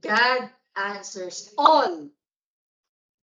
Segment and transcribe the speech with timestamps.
[0.00, 2.08] God answers all.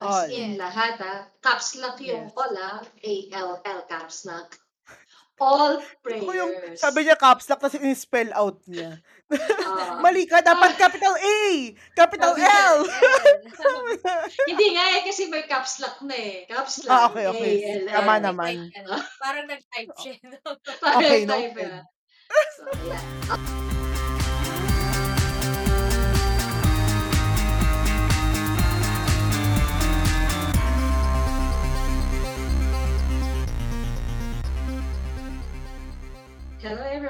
[0.01, 0.29] As All.
[0.29, 1.25] in lahat ah.
[1.41, 2.37] Caps lock yung Yes.
[2.37, 2.79] all ah.
[3.01, 4.53] A-L-L caps lock.
[5.35, 5.83] All
[6.23, 6.79] ko yung, prayers.
[6.79, 9.03] sabi niya caps lock, tapos in-spell out niya.
[9.65, 9.99] Ah.
[10.05, 11.39] Mali ka, dapat capital A!
[11.97, 12.77] Capital Capital L!
[14.51, 16.47] Hindi nga eh, kasi may caps lock na eh.
[16.47, 16.93] Caps lock.
[16.93, 17.53] ah, okay, okay.
[17.67, 17.89] A-L-L.
[17.89, 18.55] Tama Parang naman.
[18.71, 19.03] nag-type.
[19.19, 20.15] Parang nag-type siya.
[20.23, 20.39] no?
[20.83, 21.71] Parang Okay, type noted.
[21.73, 21.83] ah.
[22.55, 23.03] So, yeah.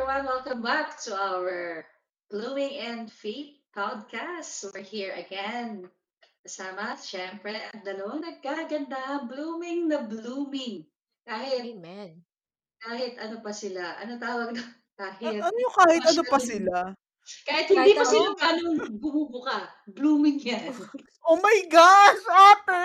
[0.05, 1.81] Everyone, welcome back to our
[2.29, 4.69] Blooming and Faith podcast.
[4.69, 5.89] We're here again.
[6.45, 10.85] Kasama, syempre, ang dalawang nagkaganda, blooming na blooming.
[11.25, 12.21] Kahit, Amen.
[12.85, 14.61] kahit ano pa sila, ano tawag na,
[15.01, 16.77] A- kahit, ano yung kahit ano pa sila?
[17.49, 18.13] kahit hindi Kahit pa ano?
[18.13, 19.57] sila ganun bumubuka,
[19.89, 20.69] blooming yan.
[21.25, 22.85] Oh my gosh, ate!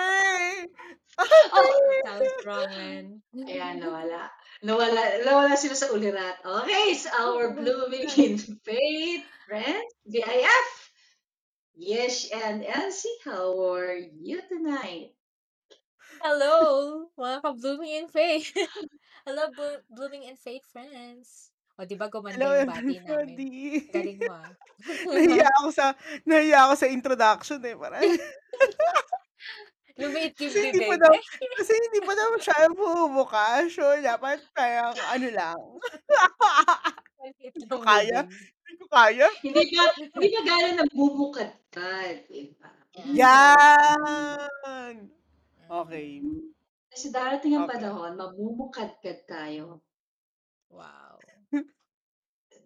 [1.52, 1.68] Oh,
[2.00, 3.04] Sounds wrong, man.
[3.44, 4.32] Ayan, nawala.
[4.60, 6.44] Nawala, nawala sila sa ulirat.
[6.44, 10.68] Okay, so our blooming in faith, friends, BIF.
[11.80, 15.16] Yes, and Elsie, how are you tonight?
[16.20, 18.52] Hello, mga ka-blooming in faith.
[19.24, 21.48] Hello, Blo- blooming in faith friends.
[21.80, 23.00] O, di ba gumanda Hello, yung bati namin?
[23.00, 23.56] everybody.
[23.88, 24.52] Galing mo ah.
[25.08, 25.96] nahiya ako sa,
[26.28, 27.72] nahiya ako sa introduction eh.
[27.72, 28.04] Parang,
[30.00, 31.02] Lumiit yung kasi hindi pa bibig.
[31.02, 31.12] daw,
[31.60, 33.44] kasi hindi pa daw siya bumubuka.
[33.68, 35.58] So, dapat parang ano lang.
[37.20, 38.20] Maliit Hindi ko yung kaya.
[38.24, 38.40] bibig.
[38.64, 39.26] Hindi ko kaya.
[39.44, 39.84] Hindi ba,
[40.16, 42.70] hindi ba gano'n nagbubukad-kad, diba?
[43.12, 44.96] Yan!
[45.70, 46.08] Okay.
[46.90, 47.78] Kasi darating ang Okay.
[47.78, 49.78] panahon, mamumukad-kad tayo.
[50.68, 51.18] Wow.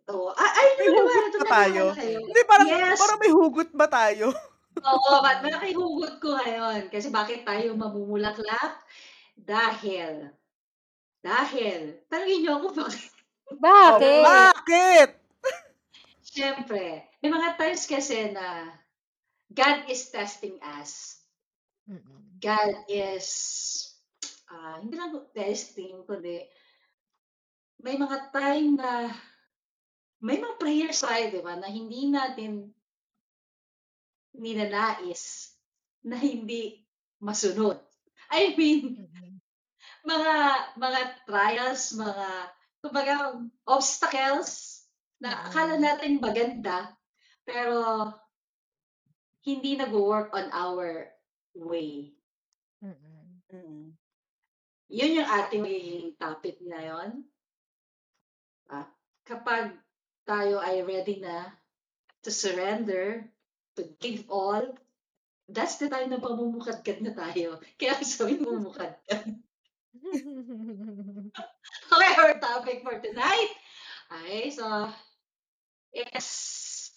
[0.06, 0.30] Oo.
[0.36, 1.82] Ah, ay, May ano hugot Ito ba tayo?
[1.96, 2.18] kayo.
[2.20, 3.00] Hindi, parang, Yes.
[3.00, 4.26] parang may hugot ba tayo?
[4.82, 6.90] Oo, ba't malaki hugot ko ngayon?
[6.90, 8.82] Kasi bakit tayo mamumulaklak?
[9.38, 10.30] Dahil,
[11.22, 13.12] dahil, tanongin niyo ako bakit?
[13.54, 14.22] Bakit?
[14.22, 15.10] Oh, bakit?
[16.24, 18.74] Siyempre, may mga times kasi na
[19.54, 21.22] God is testing us.
[22.42, 23.28] God is,
[24.50, 26.42] ah, hindi lang testing, kundi
[27.84, 29.12] may mga time na
[30.24, 32.72] may mga prayers tayo, di ba, na hindi natin
[34.34, 35.54] ninanais
[36.04, 36.84] na hindi
[37.22, 37.80] masunod.
[38.28, 39.32] I mean, Mm-mm.
[40.04, 40.32] mga
[40.76, 42.28] mga trials, mga
[42.84, 43.14] kumbaga
[43.64, 44.84] obstacles
[45.22, 45.40] na Mm.
[45.48, 46.92] akala natin maganda
[47.46, 48.10] pero
[49.44, 51.08] hindi nag-work on our
[51.56, 52.12] way.
[52.84, 53.40] Mm-mm.
[53.52, 53.92] Mm-mm.
[54.88, 57.24] Yun yung ating magiging topic ngayon.
[58.68, 58.88] Ah,
[59.24, 59.76] kapag
[60.24, 61.52] tayo ay ready na
[62.24, 63.28] to surrender,
[63.76, 64.74] to give all,
[65.48, 67.58] that's the time na pamumukadkad na tayo.
[67.80, 69.34] Kaya sabi mumukadkad.
[71.92, 73.50] Okay, our topic for tonight.
[74.12, 74.90] Okay, so
[75.92, 76.92] it's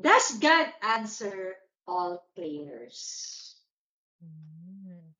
[0.00, 1.54] Does God answer
[1.86, 3.54] all prayers?
[4.24, 5.14] Mm.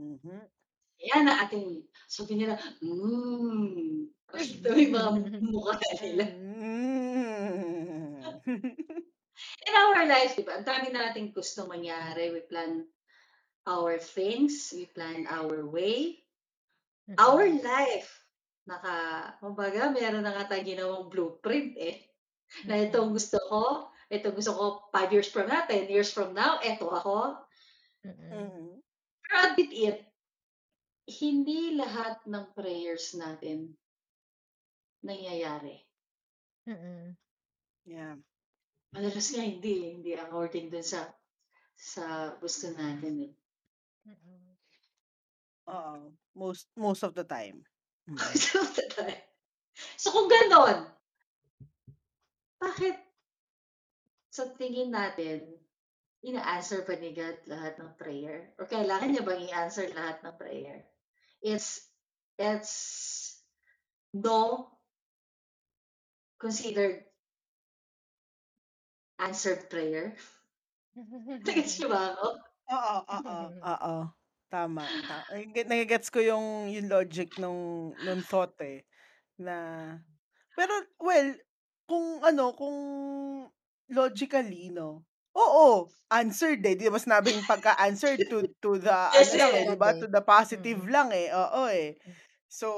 [0.00, 0.40] Mhm.
[1.12, 1.70] Yan ang ating,
[2.08, 4.08] sabi nila, mmm.
[4.32, 5.10] Ito yung mga
[5.44, 6.24] mukha nila.
[6.30, 8.09] Mm.
[9.68, 12.34] In our lives, di ba, ang dami nating gusto mangyari.
[12.34, 12.84] We plan
[13.64, 16.20] our things, we plan our way,
[17.16, 17.62] our Mm-mm.
[17.64, 18.10] life.
[18.68, 18.94] Naka,
[19.40, 22.04] kumbaga, meron na nga tayong ginawang blueprint eh.
[22.66, 22.86] Na Mm-mm.
[22.90, 23.62] itong gusto ko,
[24.10, 27.40] ito gusto ko 5 years from now, 10 years from now, eto ako.
[28.04, 28.50] Mm-mm.
[28.50, 28.82] Mhm.
[29.24, 29.98] Pero admit it,
[31.06, 33.74] hindi lahat ng prayers natin
[35.02, 35.80] nangyayari.
[36.68, 37.16] Mm-mm.
[37.86, 38.16] Yeah.
[38.90, 41.06] Madalas nga hindi, hindi according dun sa
[41.78, 43.32] sa gusto natin eh.
[44.04, 44.44] Mm-mm.
[45.70, 46.12] Oo.
[46.34, 47.62] Most most of the time.
[48.10, 49.16] Mm.
[49.96, 50.84] So kung ganon,
[52.60, 52.98] bakit
[54.30, 55.46] sa tingin natin,
[56.20, 58.52] ina-answer pa ni God lahat ng prayer?
[58.60, 60.84] Or kailangan niya bang i-answer lahat ng prayer?
[61.40, 61.86] It's,
[62.36, 62.74] it's
[64.12, 64.68] no
[66.40, 67.09] considered
[69.20, 70.16] answered prayer.
[71.44, 72.26] Nagets niyo ba ako?
[72.70, 73.38] Oo, oo,
[73.72, 73.96] oo.
[74.50, 74.84] Tama.
[75.06, 78.82] Ta ay ge nage-gets ko yung yung logic nung nung thought, eh,
[79.40, 79.56] na
[80.56, 80.72] pero
[81.02, 81.34] well,
[81.88, 82.78] kung ano, kung
[83.90, 85.04] logically 'no,
[85.36, 89.78] oo, answered, eh, 'di ba sinabing pagka-answered to to the Yes, ano lang, eh, yes.
[89.78, 90.90] ba, to the positive Mm.
[90.90, 91.98] lang, eh, oo, eh.
[92.50, 92.68] So,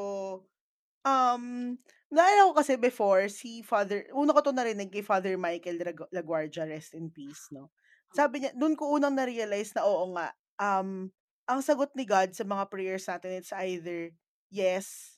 [1.04, 1.76] um,
[2.12, 6.68] Naalala ko kasi before si Father una ko 'to narinig kay Father Michael Lagu Laguardia,
[6.68, 7.72] rest in peace 'no.
[8.12, 11.08] Sabi niya dun ko unang na-realize na oo nga, um,
[11.48, 14.12] ang sagot ni God sa mga prayers natin it's either
[14.52, 15.16] yes,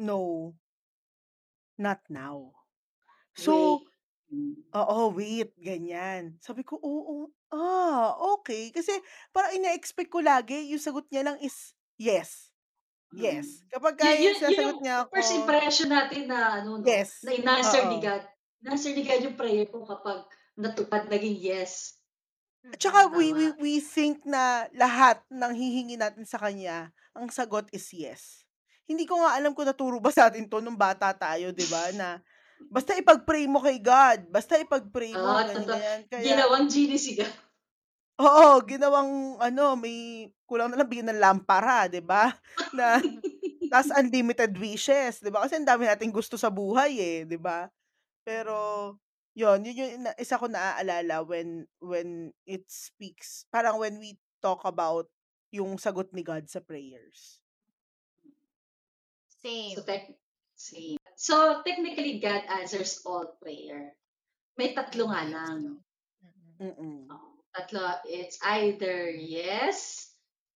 [0.00, 0.52] no,
[1.78, 2.52] not now.
[3.36, 3.88] So Wait.
[4.30, 4.52] Hmm.
[4.74, 6.38] oo, wait, ganyan.
[6.42, 8.70] Sabi ko, oo, ah, okey.
[8.74, 8.92] Kasi
[9.34, 12.49] parang ine-expect ko lagi yung sagot niya lang is yes,
[13.12, 13.62] yes.
[13.66, 13.70] Mm.
[13.70, 16.86] Kapagka Yun yung yun yun sinasagot yung niya first ako impression natin na ano 'no,
[16.86, 18.02] yes, na in-answer ni oo.
[18.02, 18.22] God.
[18.62, 20.24] In-answer ni God yung prayer ko kapag
[20.56, 21.96] natupad, naging yes.
[22.64, 23.16] At saka Mm.
[23.16, 23.56] we we Tama.
[23.56, 28.44] we think na lahat ng hihingi natin sa kanya, ang sagot is yes.
[28.84, 32.20] Hindi ko nga alam kung naturo ba sa'tin 'to nung bata tayo 'di ba, na
[32.68, 35.80] basta ipag-pray mo kay God, basta ipag-pray mo Oo, ganyan, totoo.
[35.80, 36.00] ganyan.
[36.12, 37.32] Kaya Ginawang genie si God.
[38.20, 42.34] Oo, ginawang ano, may kulang na lang bigyan ng lampara 'di ba,
[42.76, 43.00] na
[43.72, 47.66] ta's unlimited wishes 'di ba, kasi ang dami nating gusto sa buhay, eh, 'di ba?
[48.26, 48.54] Pero
[48.94, 48.98] Mm.
[49.40, 54.62] yun, yun yung na isa kong naaalala when when it speaks parang when we talk
[54.66, 55.06] about
[55.54, 57.40] yung sagot ni God sa prayers.
[59.40, 59.76] So Same.
[59.88, 60.04] tech
[60.56, 60.98] same.
[61.16, 63.96] So technically God answers all prayer.
[64.58, 65.58] May tatlo nga lang.
[66.60, 66.64] so.
[66.64, 66.74] Mm.
[66.76, 67.02] Mm.
[67.08, 68.00] Oo, tatlo.
[68.06, 70.06] It's either yes,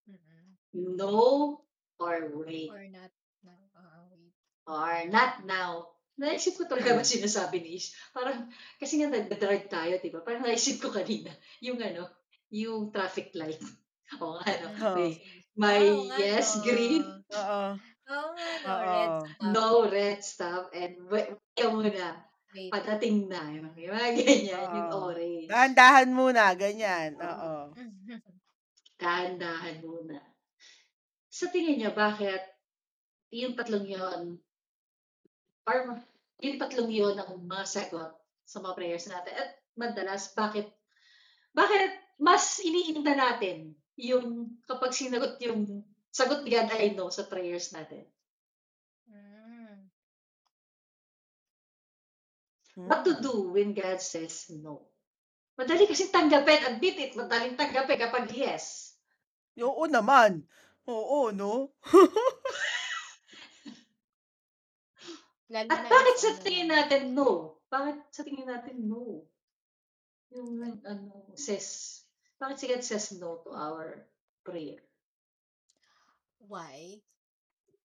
[0.08, 0.56] Mm.
[0.74, 1.64] no,
[1.98, 2.70] or wait.
[2.70, 3.10] Or not
[3.42, 4.32] now, oo, wait.
[4.68, 5.96] Or not now.
[6.20, 7.96] Naisip ko talaga ba't sinasabi ni Ish.
[8.14, 8.46] Parang
[8.78, 11.32] kasi nga nagda-drive tayo 'di ba, parang naisip ko kanina
[11.64, 12.06] yung ano,
[12.54, 13.58] yung traffic light.
[14.22, 14.94] Oo nga 'no, Mm, Oo.
[14.94, 15.10] may
[15.56, 16.62] may oo nga yes, 'no.
[16.62, 17.62] green, Oo.
[18.14, 19.20] Oo nga 'no, red Oo.
[19.24, 19.50] stop.
[19.50, 22.06] no, red stop, and wait ka muna,
[22.54, 22.70] Wait.
[22.70, 23.50] padating na.
[23.50, 25.10] Yung mga ganyan, yung Oo.
[25.10, 25.50] orange.
[25.50, 27.74] Dahan-dahan muna ganyan, Oo.
[29.02, 30.22] Dahan-dahan muna.
[31.34, 32.38] Sa tingin niyo bakit
[33.34, 34.38] yung tatlong yun
[35.66, 35.98] or
[36.38, 38.14] yung tatlong yun ang mga sagot
[38.46, 40.70] sa mga prayers natin at madalas bakit
[41.50, 41.90] bakit
[42.22, 45.82] mas iniinda natin yung kapag sinagot yung
[46.14, 48.06] sagot ni God ay no sa prayers natin?
[52.74, 54.90] What to do when God says no?
[55.54, 58.98] Madali kasing tanggapin, admit it, madaling tanggapin kapag yes.
[59.54, 60.42] Oo naman.
[60.90, 61.70] Oo 'no?
[65.54, 67.62] Lalo At na bakit sa ano tingin natin no?
[67.70, 69.22] Bakit sa tingin natin no?
[70.34, 72.02] Yung ano, says
[72.42, 74.10] bakit si God says no to our
[74.42, 74.82] prayer?
[76.42, 76.98] Why?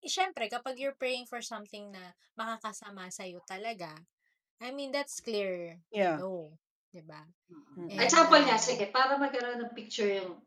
[0.01, 3.93] Eh, siyempre kapag you're praying for something na makakasama sa'yo talaga,
[4.61, 6.19] I mean that's clear Yeah.
[6.19, 6.59] no,
[6.91, 7.23] 'di ba?
[7.49, 7.89] Mm.
[7.95, 10.37] And, Example nga, ah, sige, para magkaroon ng picture yung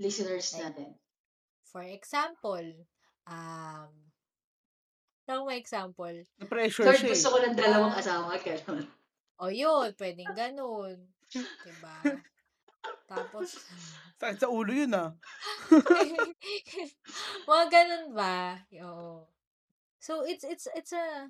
[0.00, 0.88] listeners Like, natin.
[1.68, 2.64] for example,
[3.28, 3.90] um,
[5.26, 6.14] ano may example?
[6.40, 7.32] Na-pressure Lord, siya, gusto eh.
[7.32, 8.86] ko ng dalawang asawa, gano'n.
[9.42, 10.96] o yun, pwedeng ganun,
[11.34, 11.96] 'di ba?
[13.10, 13.58] Tapos
[14.22, 15.10] Sakit sa ulo yun, ah.
[17.50, 18.62] mga ganun ba?
[18.86, 19.26] Oo.
[19.98, 21.28] So it's it's it's a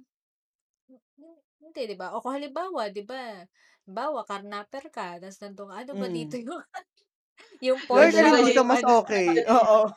[1.70, 2.14] hindi 'di ba?
[2.16, 3.44] O kung halimbawa 'di ba,
[3.86, 6.40] halimbawa karnapper ka ta's nandun ka, ano ba dito Mm.
[6.40, 6.60] yung
[7.66, 9.44] yung Lord, siya ba alin o dito yung mas ano okey?
[9.48, 9.92] Oo.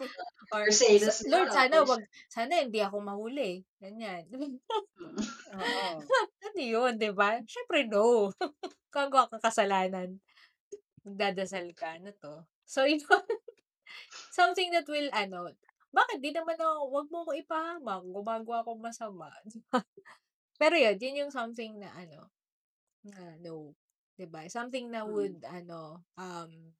[0.56, 0.66] or
[1.00, 4.28] sa Lord sana or wag sana hindi ako mahuli, ganyan.
[4.32, 4.60] Mm.
[5.56, 6.12] Oo.
[6.46, 7.40] Ano yun 'di ba?
[7.48, 8.32] Siyempre no.
[8.94, 10.10] Gagawa kang kasalanan,
[11.06, 12.46] magdadasal ka, ano 'to?
[12.68, 13.02] So yun,
[14.34, 15.52] something that will ano,
[15.94, 19.82] bakit 'di naman ako wag mo ko ipahamak, gumagawa akong masama, 'di ba?
[20.62, 22.34] Pero yun, yun yung something na ano,
[23.06, 23.76] na no,
[24.18, 24.46] 'di ba?
[24.50, 25.08] Something na Mm.
[25.08, 26.74] would ano, um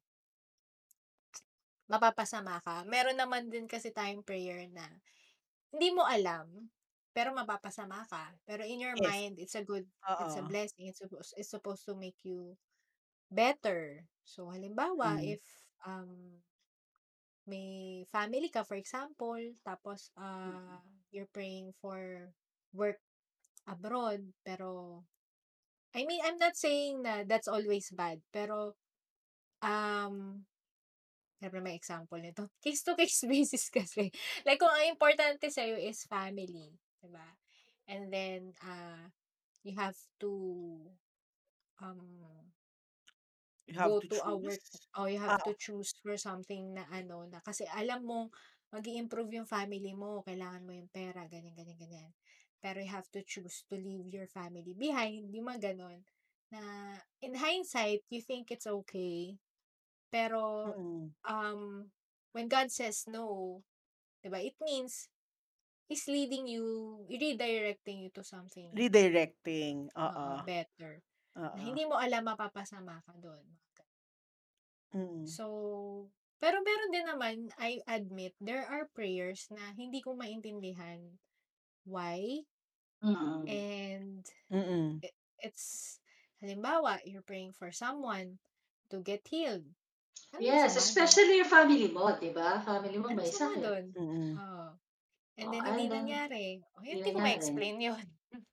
[1.88, 2.84] mapapasama ka.
[2.84, 4.84] Meron naman din kasi tayong prayer na
[5.72, 6.70] hindi mo alam,
[7.16, 8.36] pero mapapasama ka.
[8.48, 9.00] Pero in your Yes.
[9.00, 9.88] mind, it's a good
[10.20, 12.56] it's a blessing, it's supposed it's supposed to make you
[13.32, 14.06] better.
[14.24, 15.34] So halimbawa, Hmm.
[15.34, 15.42] if
[15.86, 16.42] um
[17.46, 20.82] may family ka for example, tapos, ah,
[21.12, 22.32] you're praying for
[22.74, 22.98] work
[23.68, 25.04] abroad, pero
[25.96, 28.76] I mean, I'm not saying na that's always bad, pero,
[29.64, 30.46] um,
[31.40, 32.48] siyempre may example nito.
[32.64, 34.10] Case to case basis kasi.
[34.46, 36.72] Like kung ang importante sa'yo is family,
[37.02, 37.28] 'di ba?
[37.90, 39.10] And then, ah,
[39.66, 40.32] you have to,
[41.82, 42.52] um
[43.68, 44.88] You have go to to a work choose.
[44.96, 45.46] o you have Oo.
[45.46, 48.28] to choose for something na ano, na kasi alam mong
[48.74, 52.10] mag-i-improve yung family mo, kailangan mo yung pera, ganyan, ganyan, ganyan.
[52.62, 56.02] Pero you have to choose to leave your family behind, yung mga gano'n.
[56.50, 56.60] Na
[57.22, 59.38] in hindsight, you think it's okay,
[60.12, 61.14] pero, Mm.
[61.28, 61.92] um,
[62.32, 63.62] when God says no,
[64.22, 65.10] 'di ba, it means
[65.90, 70.28] is leading you, redirecting you to something Redirecting, oo.
[70.28, 71.02] oo, better.
[71.54, 71.68] Na Oo.
[71.68, 73.58] hindi mo alam mapapasama ka gano'n.
[74.94, 75.38] Mm.
[75.38, 81.18] So, pero meron din naman, I admit, there are prayers na hindi ko maintindihan
[81.88, 82.44] why
[83.02, 83.46] Mm.
[83.46, 84.98] and Mm.
[85.04, 85.08] i
[85.40, 85.98] it's
[86.42, 88.38] halimbawa, you're praying for someone
[88.90, 89.64] to get healed.
[90.34, 90.84] Anong Yes, masama dun?
[90.84, 92.58] especially your family mo, 'di ba?
[92.66, 93.62] Family mo Anong may masama sakit.
[93.64, 93.84] dun?
[93.94, 94.32] Mm.
[94.36, 94.66] Oo.
[95.38, 96.46] And Oh, then hindi then nangyari.
[96.74, 97.22] Oh, hindi hindi ko nangyari.
[97.24, 98.04] ma-explain yun.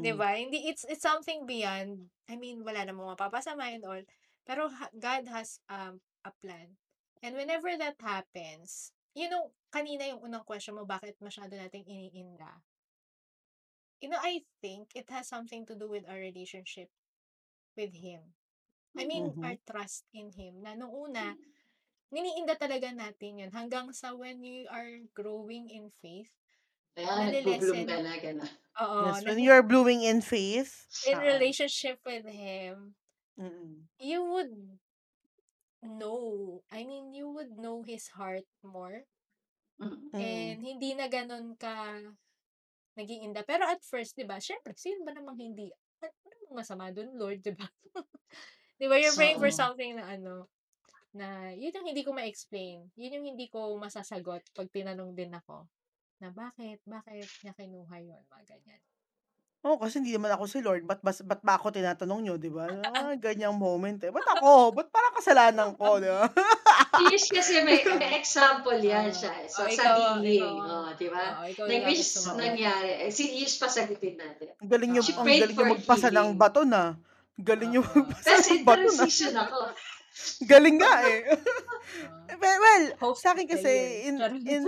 [0.00, 0.16] 'Di Mm.
[0.16, 0.28] ba?
[0.36, 4.02] Hindi it's it's something beyond I mean, wala namang mapapasama and all,
[4.46, 6.76] pero ha God has, um, a plan.
[7.24, 12.50] And whenever that happens, you know, kanina yung unang question mo, bakit masyado nating iniinda?
[14.00, 16.88] You know, I think it has something to do with our relationship
[17.76, 18.34] with Him.
[18.98, 19.44] I mean, Mhm.
[19.44, 21.36] our trust in Him na nung una,
[22.10, 26.32] niniinda talaga natin yun hanggang sa when you are growing in faith,
[26.98, 28.50] Ayan, nale-lessen ka na, gano'n.
[28.82, 32.96] oo, Yes, na when hin you're blooming in faith, in relationship with Him,
[33.38, 33.86] Mm.
[34.00, 34.52] you would
[35.82, 39.04] know, I mean, you would know His heart more.
[39.80, 40.12] Mm.
[40.14, 41.74] And hindi na gano'n ka
[42.98, 43.42] nag-iinda.
[43.48, 45.70] Pero at first, 'di ba, siyempre sino ba namang hindi
[46.04, 47.66] ano namang masama dun, Lord, 'di ba?
[48.78, 50.48] 'Di ba, you're praying for something na ano,
[51.16, 52.90] na yun yung hindi ko ma-explain.
[52.96, 55.66] Yun yung hindi ko masasagot 'pag tinanong din ako
[56.20, 58.82] na bakit, bakit niya kinuha yun, mga ganyan.
[59.60, 62.48] Oo, kasi hindi naman ako si Lord, ba't bas ba't ba ako tinatanong niyo, 'di
[62.48, 62.64] ba?
[62.96, 64.08] Ah, ganyang moment, eh.
[64.08, 64.72] Ba't ako?
[64.72, 66.24] Ba't parang kasalanan ko, 'di ba?
[67.00, 69.14] Yes, kasi may may example yan Oo.
[69.14, 69.46] siya, eh.
[69.46, 71.24] Oh, So, sa ikaw ikaw healing, ang oh, 'di ba?
[71.28, 72.08] oo, ikaw yung which
[72.40, 74.48] nangyari, eh, si Ish pasagutin natin.
[74.64, 75.20] Ang galing niyo She Oo.
[75.20, 76.40] ang prayed galing for niyo magpasa ng healing.
[76.40, 76.82] bato na.
[77.36, 77.92] Galing niyo Oo.
[78.00, 79.04] magpasa ng Kasi bato na.
[79.04, 79.60] transition ako.
[80.50, 81.20] Galing nga, eh.
[81.28, 82.32] Oo.
[82.40, 84.08] Well well, Host sa of akin the kasi year.
[84.08, 84.40] in Charot.
[84.48, 84.62] in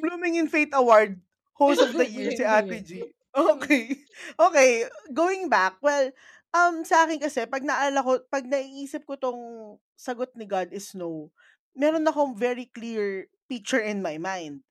[0.00, 1.20] Blooming in Faith Award,
[1.56, 3.12] Host of the Year si Ate G.
[3.36, 3.96] Okey.
[4.40, 6.08] Okey, going back, well,
[6.56, 9.40] um, sa akin kasi 'pag naalala ko 'pag naiisip ko 'tong
[9.96, 11.32] sagot ni God is no,
[11.76, 14.64] meron akong very clear picture in my mind.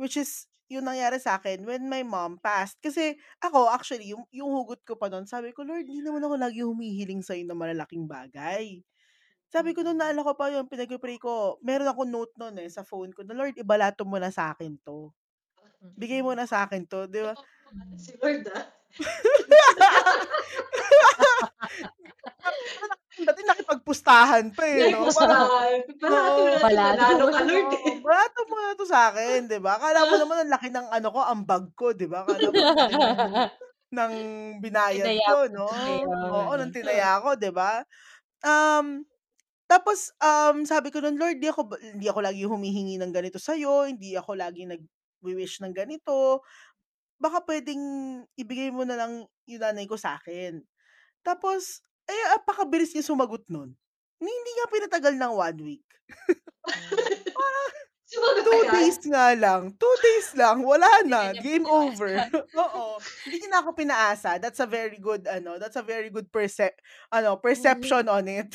[0.00, 2.78] Which is yung nangyari sa'kin when my mom passed.
[2.80, 6.36] Kasi ako actually yung yung hugot ko pa nun sabi ko, "Lord, hindi naman ako
[6.40, 8.80] lagi humihiling sa'yo ng malalaking bagay."
[9.52, 12.82] Sabi ko nung naalala ko pa yun pinagpe-pray ko, meron akong note nun, eh, sa
[12.86, 15.12] phone ko na, "Lord, ibalato mo na sa'kin 'to.
[15.80, 17.34] Bigay mo na sa'kin 'to." 'Di ba?
[17.96, 18.64] Si Lord, ah.
[23.26, 25.12] Dati nakipagpustahan pa, eh, no?
[26.00, 26.56] Balato oo.
[26.56, 27.40] na nanalo ka.
[28.04, 29.76] Lord, mo na 'to sa'kin, 'di ba?
[29.80, 32.24] Akala mo naman ang laki ng ano ko, ambag ko, 'di ba?
[32.24, 32.80] Akala mo ang
[33.90, 34.14] ng
[34.62, 35.66] binayad Tinaya ko, 'no?
[36.30, 36.74] Oo, ng gano'n.
[36.74, 37.82] tinaya ko, 'di ba?
[38.44, 39.04] Um,
[39.70, 43.88] tapos, um, sabi ko nun, "Lord, di ako hindi ako laging humihingi ng ganito sa'yo,
[43.90, 44.74] hindi ako laging
[45.20, 46.40] nagwi-wish ng ganito.
[47.20, 47.82] Baka puwedeng
[48.40, 49.12] ibigay mo na lang
[49.48, 50.64] yung nanay ko sa'kin."
[51.24, 53.76] Tapos, eh, apakabilis niya sumagot nun.
[54.22, 55.84] Ni hindi nga pinatagal ng 1 week.
[57.36, 57.70] Parang
[58.10, 58.74] Sumagot 2 agad?
[58.74, 62.26] days nga lang, 2 days lang, wala na, game over.
[62.62, 64.38] Oo, hindi niya na ako pinaasa.
[64.42, 66.74] That's a very good ano, that's a very good percep
[67.12, 68.52] ano, perception on it.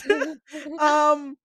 [0.79, 1.37] Um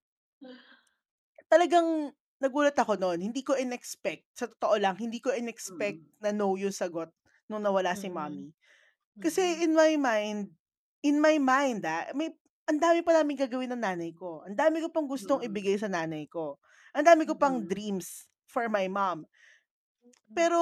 [1.50, 3.20] Talagang nagulat ako nun.
[3.20, 6.16] Hindi ko in-expect, sa totoo lang, hindi ko in-expect Mm.
[6.24, 7.12] na no yung sagot
[7.46, 8.14] nung nawala si Mm.
[8.16, 8.48] mommy.
[8.48, 9.20] Mm.
[9.20, 10.48] Kasi in my mind
[11.00, 12.32] in my mind, ah, may
[12.68, 14.44] ang dami pa naming gagawin ng nanay ko.
[14.46, 15.48] Ang dami ko pang gustong Mm.
[15.50, 16.60] ibigay sa nanay ko.
[16.94, 17.66] Ang dami ko pang Mm.
[17.66, 19.24] dreams for my mom.
[19.24, 20.34] Mm.
[20.36, 20.60] Pero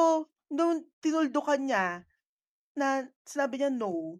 [0.49, 2.03] nung tinuldukan niya
[2.79, 4.17] na sinabi niya no,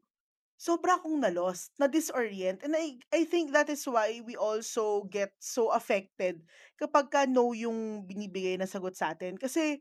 [0.59, 2.61] sobra akong na-lost, na-disorient.
[2.67, 6.43] And I I think that is why we also get so affected
[6.77, 9.39] kapagka no yung binibigay na sagot sa'tin.
[9.39, 9.79] Kasi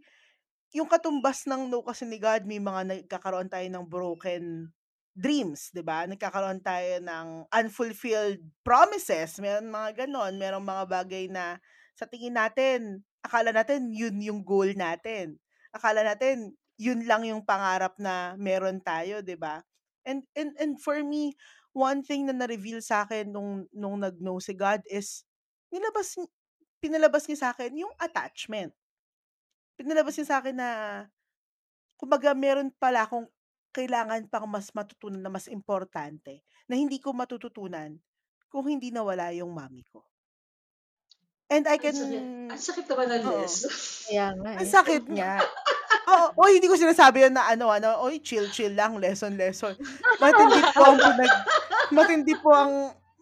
[0.75, 4.71] yung katumbas ng no kasi ni God, may mga nagkakaroon tayo ng broken
[5.17, 6.05] dreams, 'di ba?
[6.05, 10.35] Nagkakaroon tayo ng unfulfilled promises, meron mga gano'n.
[10.37, 11.57] Merong mga bagay na
[11.97, 15.39] sa tingin natin, akala natin yun yung goal natin.
[15.73, 19.63] Akala natin yun lang yung pangarap na meron tayo, 'di ba?
[20.07, 21.35] And and and for me,
[21.75, 25.27] one thing na na-reveal sa'kin nung nung nag-no si God is
[25.67, 26.25] nilabas ni
[26.79, 28.71] pinalabas niya sa'kin yung attachment.
[29.75, 30.69] Pinalabas niya sa'kin na
[31.99, 33.27] kumbaga meron pala akong
[33.75, 37.93] kailangan pang mas matutunan na mas importante na hindi ko matututunan
[38.47, 40.01] kung hindi nawala yung mommy ko.
[41.47, 42.23] And I Ang can sakit.
[42.51, 43.07] Ang sakit naman.
[44.07, 44.71] Kaya nga, Ang eh.
[44.71, 45.33] sakit nga.
[46.07, 49.75] Oo, uy, hindi ko sinasabi yun na ano ano, "Uy, chill-chill lang, lesson-lesson."
[50.23, 51.33] Matindi po ang pinag
[51.91, 52.73] matindi po ang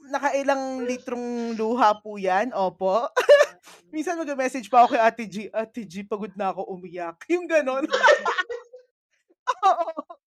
[0.06, 3.10] nakailang litrong luha po yan, opo.
[3.96, 7.86] Minsan magme-message pa ako kay Ate G, "Ate G, pagod na ako umiyak." Yung gano'n.
[9.66, 10.18] Oo.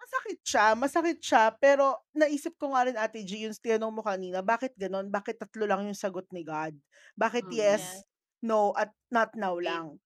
[0.00, 4.42] Masakit siya, masakit siya, pero naisip ko nga rin Ate G, yung tinanong mo kanina,
[4.42, 5.06] bakit gano'n?
[5.12, 6.74] Bakit tatlo lang yung sagot ni God?
[7.14, 7.54] Bakit Mm.
[7.56, 8.04] yes, Yes.
[8.42, 10.00] no, at not now lang?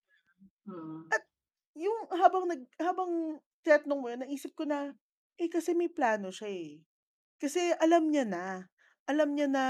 [0.69, 1.13] Mm.
[1.13, 1.23] At
[1.77, 4.93] yung habang nag habang tinatanong mo yun, naisip ko na,
[5.41, 6.81] eh, kasi may plano siya, eh.
[7.41, 8.47] Kasi alam niya na.
[9.09, 9.65] Alam niya na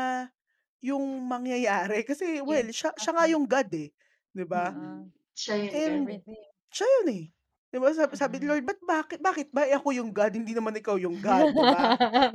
[0.84, 2.04] yung mangyayari.
[2.10, 3.32] Kasi well, siya siya nga oo.
[3.34, 3.90] yung God, eh,
[4.36, 4.70] 'di ba?
[4.70, 4.76] Mm.
[4.76, 5.10] Oo.
[5.34, 6.06] Siya yun And.
[6.06, 6.44] Everything.
[6.70, 7.24] siya yun, eh.
[7.72, 8.50] 'Di ba sabi sabi ni Mm.
[8.52, 9.66] Lord, "Ba't bakit bakit ba?
[9.66, 11.82] Eh, ako yung God, hindi naman ikaw yung God." 'Di ba?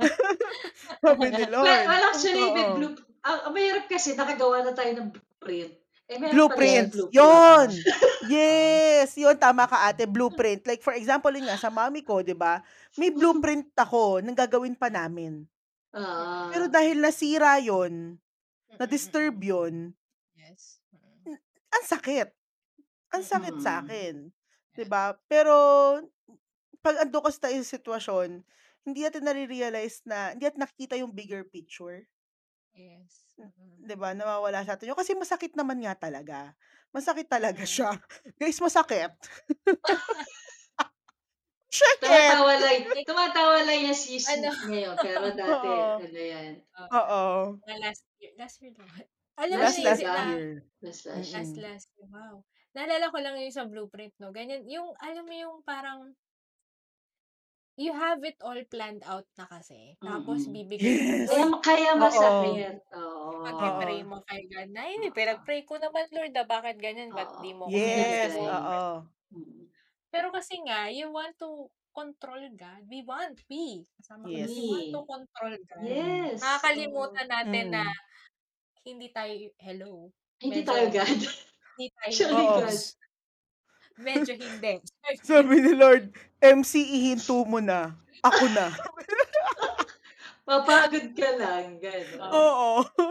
[1.04, 1.86] Sabi ni Well, Lord.
[1.88, 2.76] well actually may Oo.
[2.76, 5.79] blue ang ang mahirap kasi nakagawa na tayo ng blueprint.
[6.10, 7.14] Eh, Blueprints, blueprint.
[7.14, 7.86] yun!
[8.20, 10.66] Yes, yun tama ka Ate, blueprint.
[10.68, 12.60] Like for example, yun nga sa mommy ko, 'di ba,
[12.98, 15.48] may blueprint ako ng gagawin pa namin.
[16.50, 16.70] Pero Oo.
[16.70, 18.18] dahil nasira yun,
[18.80, 19.94] na-disturb yun,
[20.36, 20.80] Yes.
[21.74, 22.28] Ang sakit.
[23.14, 23.62] Ang sakit Mm.
[23.62, 24.30] sa'kin,
[24.76, 24.90] 'di Yeah.
[24.90, 25.14] ba?
[25.30, 25.54] Pero
[26.82, 28.30] 'pag kasi tayo sa sitwasyon,
[28.86, 32.06] hindi natin nare-realize na hindi natin nakikita yung bigger picture.
[32.74, 33.29] Yes.
[33.40, 33.80] Mm.
[33.80, 34.98] 'di ba, nawawala sa atin yun.
[34.98, 36.54] Kasi masakit naman nga talaga.
[36.92, 37.66] Masakit talaga Mm.
[37.66, 37.94] siya.
[38.40, 39.12] Guys, masakit.
[41.72, 42.40] Sakit!
[42.40, 46.00] Tumatawa lang tumatawa lang sis ano ngayon, pero dati Oo.
[46.00, 46.64] ano yan.
[46.80, 46.96] Oo.
[46.96, 47.60] Oo.
[47.68, 48.86] Mga last year last year ba?
[49.40, 50.16] Alam mo Last Last year last naisip ba?
[50.16, 50.62] na year.
[50.80, 51.60] Last last last Mm.
[51.60, 52.40] last year, wow.
[52.76, 56.16] Naalala ko lang yung sa blueprint 'no, ganyan yung alam mo yung parang
[57.80, 59.96] you have it all planned out na kasi.
[60.04, 60.52] Tapos Mm.
[60.52, 61.30] bibigay mo Yes!
[61.32, 62.00] Kaya kaya Oo.
[62.04, 62.76] masakit.
[62.92, 63.40] Oo.
[63.40, 64.08] pagpe-pray Oo.
[64.10, 65.14] mo kay God na, "Ay, Oo.
[65.16, 67.16] pinag-pray ko naman Lord, ah, bakit ganyan?
[67.16, 67.56] Ba't di Oo.
[67.56, 68.44] mo ako binigay Yes, Binibigay.
[68.44, 68.90] Lord?" oo.
[69.32, 69.64] Mm.
[70.12, 72.82] Pero kasi nga you want to control God.
[72.86, 74.50] We want, we, kasama ka dun, Yes.
[74.54, 75.84] we want to control God.
[75.86, 76.38] Yes.
[76.42, 77.98] Nakakalimutan natin na Mm.
[78.86, 79.92] hindi tayo hello,
[80.40, 81.20] Hindi tayo medyo God.
[81.76, 82.56] hindi tayo Oo.
[82.64, 82.80] God.
[84.00, 84.80] Medyo hindi.
[85.28, 87.92] Sabi ni Lord, "MC, ihinto mo na.
[88.24, 88.72] Ako na."
[90.48, 92.32] Mapagod ka lang, gano'n.
[92.32, 92.82] Oo.
[92.82, 93.08] Oo.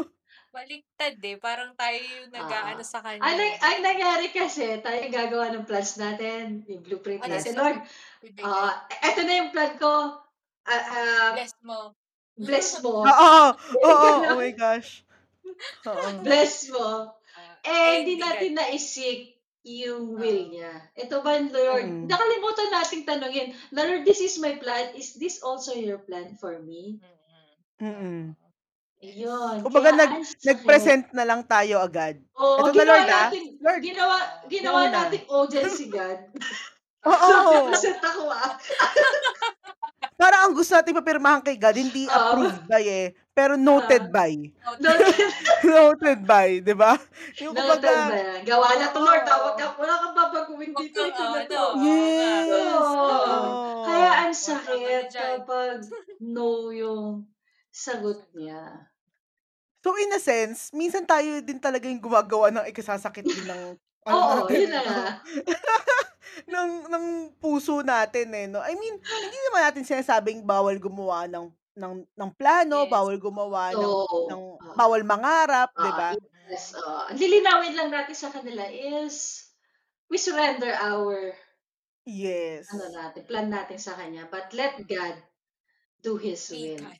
[0.49, 2.89] Baliktad, eh, parang tayo yung nag-aano Oo.
[2.89, 7.37] sa kanya, Ang ang nangyari kasi tayo yung gagawa ng plans natin, yung blueprint Ano
[7.37, 7.53] natin.
[7.53, 7.79] Lord,
[8.41, 10.19] ah, eto na yung plan ko.
[10.65, 11.79] Ah, ah, Bless mo.
[12.33, 13.05] bless mo.
[13.13, 13.45] Oo,
[13.85, 14.09] oo.
[14.25, 15.05] Oh my gosh.
[15.85, 16.25] Oo.
[16.25, 17.13] Bless mo.
[17.37, 18.65] Ah, Eh, hindi natin God.
[19.69, 20.49] Yung will Oo.
[20.49, 20.73] niya.
[20.95, 22.05] Ito ba, Lord, Mm.
[22.09, 24.97] nakalimutan nating tanungin, Lord, this is my plan.
[24.97, 26.97] Is this also your plan for me?
[27.77, 27.85] Mm.
[27.85, 28.23] Mm.
[28.99, 29.15] Yes.
[29.15, 29.63] Yun.
[29.63, 30.11] Kumbaga nag
[30.43, 32.19] nag-present na lang tayo agad.
[32.35, 33.11] Oo, Eto na Lord, ah.
[33.31, 34.15] natin Lord, ginawa
[34.51, 35.07] ginawa na.
[35.07, 36.19] nating audience si God.
[37.07, 37.29] Oo.
[37.31, 38.59] Nagpe-present ako, ah.
[40.19, 42.11] Parang ang gusto nating papirmahan kay God, hindi Oo.
[42.11, 43.63] approved by, eh, pero Ah.
[43.63, 44.31] noted by.
[44.35, 45.15] Noted Noted.
[45.15, 45.63] by.
[45.63, 46.91] Noted by, 'di ba?
[47.39, 48.41] Yung Noted kumbaga ba yan?
[48.43, 49.37] Gawa na 'to, Lord, ah.
[49.39, 49.55] Wag Oo.
[49.55, 50.99] ka wala kang babaguhin dito.
[50.99, 51.63] Ito na ano, 'to.
[51.79, 53.39] Yes, oo.
[53.87, 55.37] Kaya ang ano sakit diyan.
[55.39, 55.77] kapag
[56.19, 57.03] no yung
[57.71, 58.91] sagot niya.
[59.79, 64.15] So, in a sense, minsan tayo din talaga yung gumagawa ng ikasasakit din ng ano
[64.19, 64.99] Oo, natin, yun na nga.
[66.51, 67.05] ng ng
[67.39, 68.59] puso natin, eh, 'no?
[68.59, 71.47] I mean, hindi naman natin sinasabing bawal gumawa ng
[71.79, 72.91] ng ng plano, Yes.
[72.91, 73.95] bawal gumawa ng
[74.29, 74.67] ng Oo.
[74.67, 74.75] Oo.
[74.75, 76.19] bawal mangarap, 'di Oo, ba?
[76.49, 77.01] yes, oo.
[77.15, 79.47] Lilinawin lang natin sa kanila is
[80.11, 81.33] we surrender our
[82.71, 82.89] ano Yes.
[82.93, 85.15] natin, plan natin sa kanya, but let God
[86.03, 86.79] do His Be will.
[86.79, 86.99] God.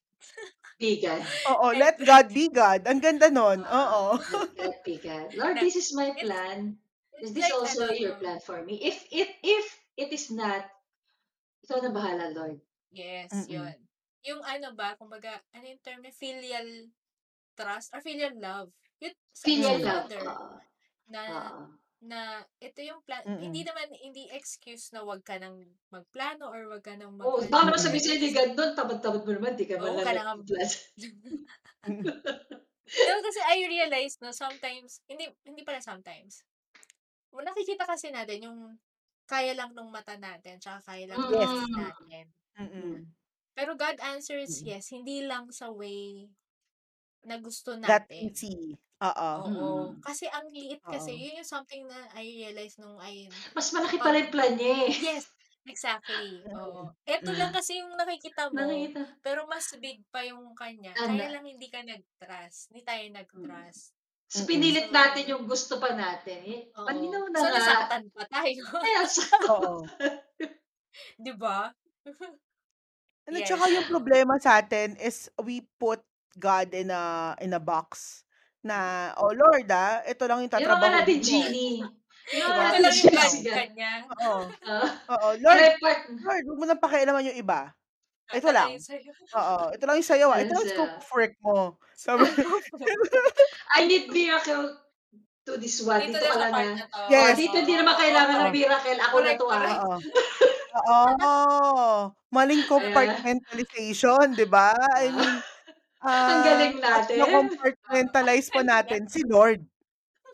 [0.79, 1.23] Be God.
[1.47, 2.81] Oo, Let let God be God.
[2.87, 4.19] Ang ganda nun, Oo, oo.
[4.31, 5.33] let God be God.
[5.35, 6.77] Lord, Na this is my it's plan.
[7.21, 8.79] Is it's this like also ano your plan for me?
[8.83, 9.65] If it if
[9.97, 10.65] it is not,
[11.65, 12.59] ikaw na bahala, Lord.
[12.91, 13.45] Yes, Mm.
[13.49, 13.88] yun.
[14.27, 16.91] Yung ano ba, kumbaga, ano yung term niya, filial
[17.57, 18.71] trust or filial love.
[19.03, 20.11] Yun Filial love.
[20.27, 20.59] Oo.
[21.09, 21.79] na Oo.
[22.03, 23.67] na ito yung plan hindi Mm.
[23.67, 27.63] naman hindi excuse na wag ka ng magplano or wag ka ng Oo, mag-ano, baka
[27.67, 30.69] naman sabihin sa'yo God nun, tamad-tamad mo naman, di ka Oo, lang kailangan nagpa-plan.
[30.97, 31.45] Mm.
[33.07, 36.43] No, kasi I realize 'no, sometimes hindi hindi pala sometimes.
[37.33, 38.59] Well, nakikita kasi natin yung
[39.29, 41.49] kaya lang nung mata natin tsaka kaya lang ng Yes.
[41.49, 41.75] faith Mm.
[41.77, 42.33] natin.
[42.59, 43.13] Mm.
[43.59, 43.61] Mm.
[43.61, 44.67] Pero God answers Mm.
[44.71, 46.31] yes, hindi lang sa way
[47.27, 48.31] na gusto That natin.
[48.31, 48.79] easy.
[48.99, 49.31] Oo.
[49.47, 50.03] Oo, Mm.
[50.03, 51.11] kasi ang liit kasi.
[51.11, 51.19] Oo.
[51.19, 54.91] Yun yung something na I realize nung I Mas malaki pala yung plan niya, eh.
[54.91, 55.31] yes,
[55.67, 56.91] exactly, oo.
[56.91, 56.95] Mm.
[57.07, 59.03] Eto lang kasi yung nakikita mo, Nakikita.
[59.19, 60.95] pero mas big pa yung kanya.
[60.95, 61.15] Ano?
[61.15, 63.15] Kaya lang hindi ka nag-trust, hindi tayo Mm.
[63.19, 63.83] nag-trust.
[64.29, 64.47] So, Mm.
[64.47, 66.85] pinilit So natin yung gusto pa natin, eh, Oo.
[66.85, 67.55] malinaw na So, nga.
[67.55, 68.63] nasaktan pa tayo.
[68.77, 69.75] Kaya saktan Oo.
[71.39, 71.71] pa.
[73.29, 73.37] 'Di?
[73.37, 76.01] And at Yes, saka yung problema sa'tin is we put
[76.39, 78.23] God in a in a box.
[78.59, 81.77] na, "Oh Lord, ah, ito lang yung Ginawa tatrabahuin natin mo." genie.
[82.25, 82.63] Ginawa Diba?
[82.69, 83.65] Ito natin lang yung genie plan si God.
[83.69, 83.91] kanya.
[84.19, 84.39] Oo.
[84.65, 84.87] Oo.
[85.09, 87.71] Oo, "Lord Kaya part Lord, wag mo ng pakialaman yung iba.
[88.33, 88.71] Ito Ito lang lang.
[88.77, 89.11] yung sa'yo.
[89.35, 90.39] Oo, ito lang yung sa'yo, ah.
[90.41, 90.75] Ito Ano lang yung siya?
[90.75, 91.57] scope of work mo."
[91.95, 92.23] Sabi
[93.77, 94.77] I need miracle
[95.45, 96.01] to this one.
[96.05, 96.75] Dito Dito na ka sa lang, part ah.
[96.77, 97.01] na 'to.
[97.01, 97.37] Oh, Yes.
[97.37, 98.99] dito hindi Oo, naman kailangan ng miracle.
[99.01, 99.57] Ako na Correct, 'to, ah.
[99.59, 99.83] correct.
[99.87, 99.97] Oo.
[100.73, 101.33] Oo.
[102.29, 102.69] Maling Ayan.
[102.69, 104.73] compartmentalization, 'di ba?
[105.01, 105.13] I Ah.
[105.13, 105.41] mean,
[106.29, 107.17] Ang ah, galing at natin.
[107.17, 108.67] kino-compartmentalize pa ah.
[108.67, 109.65] natin si Lord.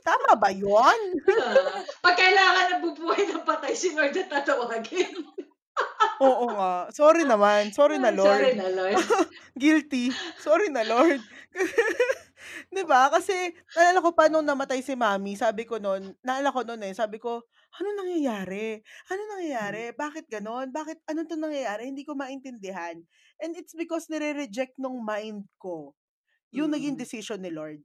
[0.06, 1.00] Tama ba yun?
[1.36, 1.63] Oo.
[2.04, 5.13] 'Pag kailangan ng bubuhay ng patay, si Lord ang tatawagin.
[6.21, 6.88] Oo nga.
[6.95, 7.76] Sorry naman.
[7.76, 8.56] Sorry na, Ah, sorry Lord.
[8.56, 8.95] na, Lord.
[9.60, 10.15] Guilty.
[10.39, 11.28] Sorry na, Lord.
[12.71, 13.10] 'Di ba?
[13.12, 13.34] Kasi
[13.76, 17.17] naalala ko pa nung namatay si mommy, sabi ko nun naalala ko nun, eh, sabi
[17.19, 17.43] ko,
[17.80, 18.82] "Anong nangyayari?
[19.12, 19.76] Anong Hmm.
[19.76, 19.84] nangyayari?
[19.96, 20.72] Bakit gano'n?
[20.74, 21.90] Bakit ano 'tong nangyayari?
[21.92, 23.04] Hindi ko maintindihan."
[23.42, 25.94] And it's because nire-reject nung mind ko
[26.54, 27.02] yung naging Mm.
[27.02, 27.84] decision ni Lord.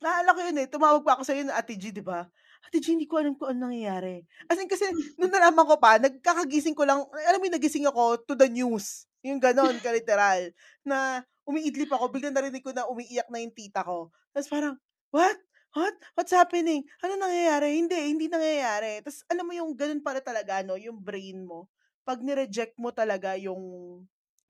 [0.00, 2.24] Naalala ko yun, eh, tumawag pa ako sa'yo na, "Ate G," 'di ba?
[2.64, 4.88] "Ate G, hindi ko alam kung anong nangyayari." As in kasi
[5.20, 9.04] nung nalaman ko pa, nagkakagising ko lang alam mo yung nagising ako to the news,
[9.20, 10.56] yung gano'n ka-literal,
[10.88, 14.08] na umiidlip ako biglang narinig ko na umiiyak na yung tita ko.
[14.32, 14.80] Ta's parang,
[15.12, 15.36] "What?
[15.74, 15.94] What?
[16.18, 16.82] What's happening?
[16.98, 17.78] Anong nangyayari?
[17.78, 21.70] Hindi, hindi nangyayari." Ta's alam mo yung gano'n pala talaga 'no, yung brain mo.
[22.02, 23.62] 'Pag ni-reject mo talaga yung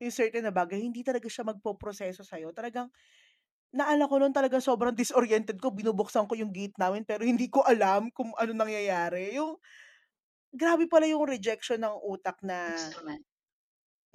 [0.01, 2.49] yung certain na bagay, hindi talaga siya magpoproseso sa'yo.
[2.57, 2.89] Talagang
[3.75, 7.61] naalala ko nun talagang sobrang disoriented ko, binubuksan ko yung gate namin pero hindi ko
[7.65, 9.35] alam kung anong nangyayari.
[9.37, 9.57] Yung
[10.53, 13.23] grabe pala yung rejection ng utak na naman.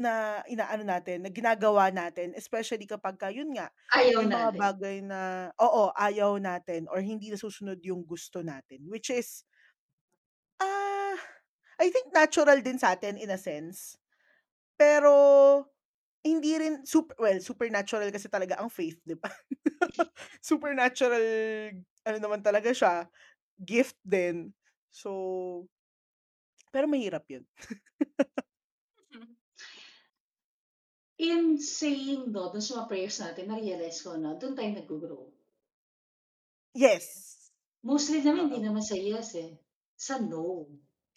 [0.00, 4.64] Na inaano natin, na ginagawa natin especially kapagka yun nga, Ayaw may mga natin.
[4.64, 8.84] bagay na oo, ayaw natin or hindi nasusunod yung gusto natin.
[8.88, 9.42] Which is
[10.60, 11.16] ah,
[11.80, 13.96] I think natural din sa'tin in a sense.
[14.78, 15.12] Pero
[16.24, 19.30] hindi rin sup well, supernatural kasi talaga ang faith, 'di ba?
[20.42, 21.24] Supernatural
[22.06, 23.06] ano naman talaga siya,
[23.60, 24.52] gift din.
[24.92, 25.66] So
[26.72, 27.44] pero mahirap yun.
[31.18, 35.24] In saying no dun sa mga prayers natin, na-realize ko 'no, dun tayo naggo-grow.
[36.74, 37.50] Yes.
[37.84, 38.64] Mostly naman hindi Oo.
[38.64, 39.52] naman sa yes, eh,
[39.96, 40.64] sa no.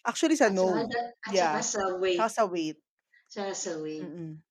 [0.04, 0.92] Actually sa At saka no.
[0.92, 1.62] da at saka Yeah.
[1.62, 2.28] sa wait.
[2.28, 2.80] sa wait.
[3.30, 4.10] Tsaka sa wait.
[4.10, 4.42] Mm.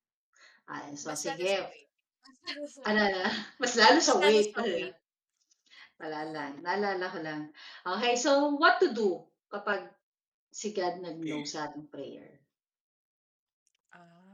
[0.68, 1.48] Ayan, so Mas lalo sige.
[1.48, 1.88] sa wait.
[2.28, 3.12] Mas lalo sa Ano, wait.
[3.12, 3.22] ano?
[3.60, 4.60] Mas lalo Mas sa lalo wait sa
[6.36, 7.42] lang, naalala ko lang.
[7.84, 9.92] Okay, so what to do kapag
[10.52, 12.39] si God nag-no sa ating prayer?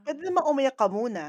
[0.07, 1.23] Puwede naman umiyak ka muna.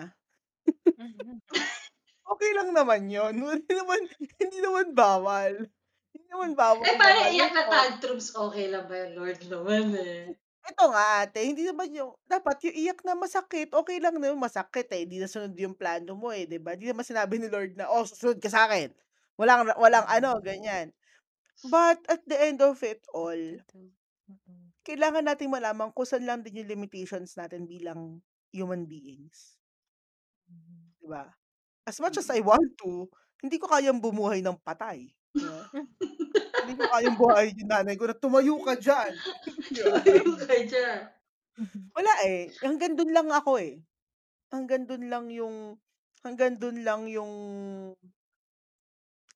[2.32, 3.34] Okey lang naman yun.
[3.42, 4.00] Hindi naman
[4.40, 5.54] hindi naman bawal.
[6.14, 7.90] Hindi naman bawal Eh, paano naman iyak na thought.
[7.92, 9.10] tantrums, okey lang ba yun?
[9.18, 10.22] Lord naman, eh.
[10.68, 14.42] Ito nga ate, hindi naman yung dapat yung iyak na masakit, okey lang na yung
[14.42, 16.76] masakit, eh, hindi nasunod yung plano mo, eh, 'di ba?
[16.76, 18.92] Di naman sinabi ni Lord na, "Oh, susunod ka sa'kin.
[19.40, 20.92] Walang walang ano," ganyan.
[21.64, 23.92] But at the end of it all What to do?
[24.30, 24.72] Mm.
[24.86, 28.00] kailangan nating malaman kung saan lang din yung limitations natin bilang
[28.52, 29.58] human beings.
[30.48, 30.92] Mhm.
[31.00, 31.24] 'Di ba?
[31.86, 32.32] As much as Mm.
[32.32, 33.08] I want to,
[33.42, 35.68] hindi ko kayang bumuhay ng patay, 'di ba?
[36.62, 39.14] Hindi ko kayang buhayin yung nanay ko na, "Tumayo ka diyan."
[39.72, 39.98] 'Di ba?
[40.04, 41.00] Tumayo ka diyan.
[41.96, 43.82] Wala, eh, hanggang dun lang ako, eh.
[44.52, 45.78] Hanggang dun lang yung
[46.24, 47.32] hanggang dun lang yung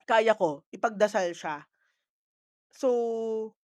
[0.08, 1.66] kaya ko, ipagdasal siya.
[2.72, 3.54] So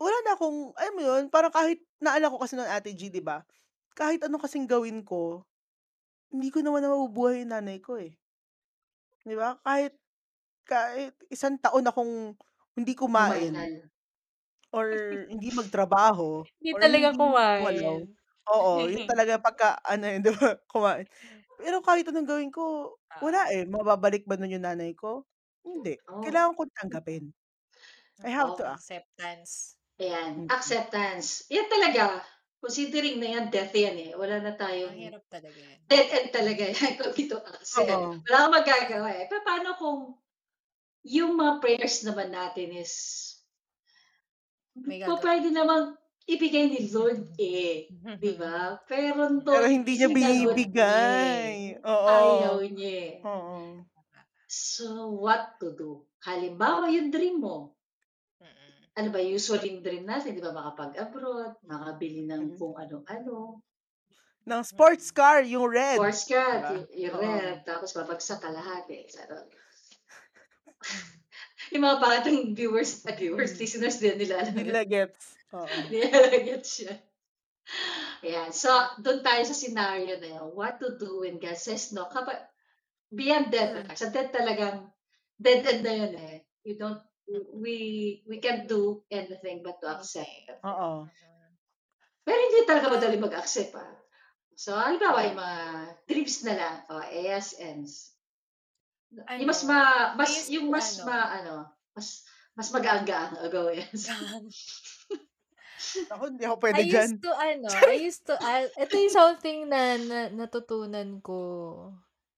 [0.00, 3.18] wala na akong alam mo yun, parang kahit naalala ko kasi no'n Ate G, 'di
[3.18, 3.42] ba?
[3.98, 5.42] Kahit ano kasing gawin ko,
[6.32, 8.16] hindi ko naman mabubuhay yung nanay ko, eh.
[9.26, 9.58] 'Di ba?
[9.64, 9.94] Kahit
[10.68, 12.36] kahit isang taon akong
[12.78, 13.90] hindi kumain Bumanal.
[14.72, 14.88] or
[15.32, 17.98] hindi magtrabaho Hindi or talaga hindi kumain.
[18.48, 21.04] Oo, yun talaga pagka ano, eh, 'di ba, kumain.
[21.58, 23.64] Pero kahit anong gawin ko, wala, eh.
[23.68, 25.26] Mababalik ba nun yung nanay ko?
[25.66, 25.98] Hindi.
[26.08, 26.18] Oh.
[26.24, 27.24] Kailangan kong tanggapin.
[28.24, 28.72] I have to Okay.
[28.72, 29.08] accept.
[29.18, 29.76] Acceptance.
[30.00, 30.50] Ayan, Mm.
[30.50, 31.44] acceptance.
[31.50, 32.22] Yan talaga.
[32.62, 34.10] Considering na yan, death yan, eh.
[34.18, 35.80] Wala na tayong Mahirap talaga yan.
[35.90, 38.08] dead end talaga yan kung hindi 'to accept.
[38.08, 38.28] Oo.
[38.28, 39.26] Wala kang magagawa, eh.
[39.30, 39.98] Papaano kung
[41.06, 42.94] yung mga prayers naman natin is
[44.76, 45.54] May pupuwede gagawin.
[45.54, 45.96] namang
[46.28, 47.88] ibigay ni Lord, eh,
[48.20, 48.56] 'di ba?
[48.88, 51.48] Pero Pero don't hindi niya, binibigay.
[51.48, 51.80] eh.
[51.80, 52.20] Oo.
[52.20, 53.14] Ayaw niya, eh.
[53.24, 53.88] Oo.
[54.50, 56.08] So, what to do?
[56.24, 57.77] Halimbawa, yung dream mo.
[58.98, 62.56] Ano ba usually dream natin, 'di ba, makapag-abroad, makabili ng Mm.
[62.58, 63.62] kung ano-ano.
[64.42, 66.02] Ng sports car, yung red.
[66.02, 66.98] Sports car, 'Di ba?
[66.98, 67.22] yung Oo.
[67.38, 69.46] red, tapos babagsak kalahati, charot.
[71.74, 73.60] Yung mga batang viewers ah, viewers, Mm.
[73.60, 75.36] listeners, di nila alam nila gets.
[75.92, 76.98] Nila gets yun.
[78.24, 80.48] Ayan, so dun tayo sa scenario na yun.
[80.56, 82.08] What to do when God says no?
[82.08, 82.40] Kapag
[83.12, 83.94] beyond death, Mm.
[83.94, 84.88] sa death talagang
[85.36, 86.36] dead end na yun eh.
[86.64, 87.00] You don't,
[87.54, 87.76] we,
[88.24, 90.28] we can't do anything but to accept.
[90.48, 90.58] Okay.
[90.64, 91.04] Oo.
[91.06, 91.50] Mm.
[92.24, 93.92] Pero hindi talaga madali mag-accept ah.
[94.58, 95.58] So, halimbawa, yung mga
[96.10, 98.10] trips na lang, o ASNs.
[99.14, 101.54] Yung mas Ano, ma, I mas, used yung mas ano, ma, ano,
[101.94, 102.26] mas,
[102.58, 103.86] mas mag-aanggaan ang gawin.
[106.12, 107.10] Ako, hindi ako I pwede dyan.
[107.14, 111.38] used to, ano, I used to, uh, ito yung something na, na natutunan ko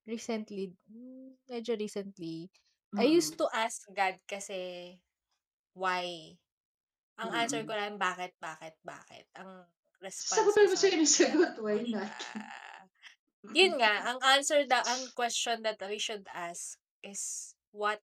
[0.04, 2.52] recently, mm, medyo recently.
[2.98, 3.38] I used Mm.
[3.38, 4.98] to ask God kasi,
[5.74, 6.34] why?
[7.20, 7.78] Ang answer ko Mm.
[7.78, 9.26] lang, bakit, bakit, bakit?
[9.38, 9.66] Ang
[10.02, 12.10] response ko mo sa yung kanya, sagot, why not?
[13.58, 18.00] Yun nga, ang answer, da, ang question that we should ask is, what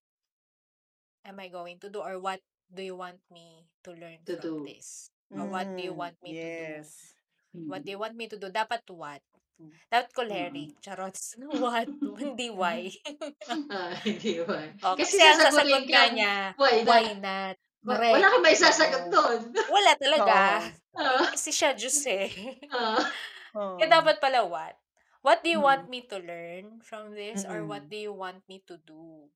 [1.26, 2.00] am I going to do?
[2.02, 2.42] Or what
[2.74, 4.66] do you want me to learn To from do.
[4.66, 5.12] this?
[5.32, 6.64] Or what do you Mm, want me to do?
[6.64, 7.14] yes.
[7.68, 7.96] What do Mm.
[7.96, 8.48] you want me to do?
[8.50, 9.22] Dapat what?
[9.58, 9.74] Mm.
[9.88, 10.14] Dapat Mm.
[10.14, 10.70] choleric.
[10.80, 11.24] Charots.
[11.58, 11.90] What?
[12.16, 12.94] Hindi why.
[13.74, 14.70] Ah, hindi why.
[14.82, 17.20] oh, Kasi kasi ang sasagutin sasagot ka, niya, why why not?
[17.20, 17.56] not?
[17.82, 18.14] Wa- Correct.
[18.14, 19.12] Wala kang may sasagot Oo.
[19.12, 19.40] doon.
[19.76, 20.38] Wala talaga.
[20.62, 20.66] Eh,
[20.98, 22.30] Ah, kasi siya Diyos eh.
[22.70, 23.78] Oo.
[23.78, 24.78] Kaya dapat pala what?
[25.22, 25.68] What do you Mm.
[25.68, 27.42] want me to learn from this?
[27.44, 29.30] Or what do you want me to do?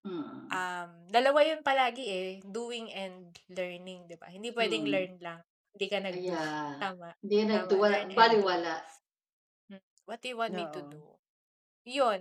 [0.00, 0.48] Mm.
[0.48, 2.28] Um, dalawa yun palagi eh.
[2.40, 4.26] Doing and learning, di ba?
[4.26, 4.90] Hindi pwedeng Mm.
[4.90, 5.40] learn lang.
[5.70, 6.26] Hindi ka nag-do.
[6.26, 6.68] Yeah.
[6.76, 7.08] Tama.
[7.20, 7.78] Hindi do.
[8.12, 8.74] baliwala.
[10.10, 10.12] Mm.
[10.12, 10.90] What do you want me to Oo.
[10.90, 11.02] do?
[11.86, 12.20] Yun.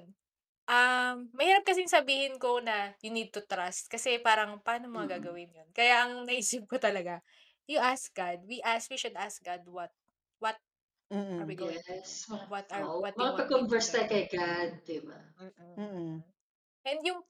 [0.69, 3.89] Um, mahirap kasing sabihin ko na you need to trust.
[3.89, 5.09] Kasi parang, paano mo Mm.
[5.09, 5.69] gagawin yun?
[5.73, 7.25] Kaya ang naisip ko talaga,
[7.65, 8.45] you ask God.
[8.45, 9.89] We ask, we should ask God what,
[10.37, 10.61] what
[11.41, 11.57] are we Mm-mm.
[11.57, 11.97] going to do?
[11.97, 12.29] Yes.
[12.29, 14.99] Ma- What are, Oo, what do you want me to mapag-converse tayo kay God, di
[15.01, 15.19] ba?
[15.41, 15.73] Mm-mm.
[15.73, 16.11] Mm-mm.
[16.85, 17.21] And yung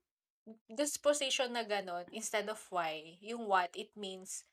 [0.67, 4.43] disposition na ganon, instead of why, yung what, it means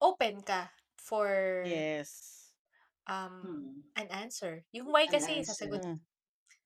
[0.00, 1.28] open ka for
[1.68, 2.45] Yes.
[3.08, 3.80] Um Hmm.
[3.96, 4.64] an answer.
[4.74, 5.42] Yung why An kasi, answer.
[5.46, 6.06] sasagot, Mm.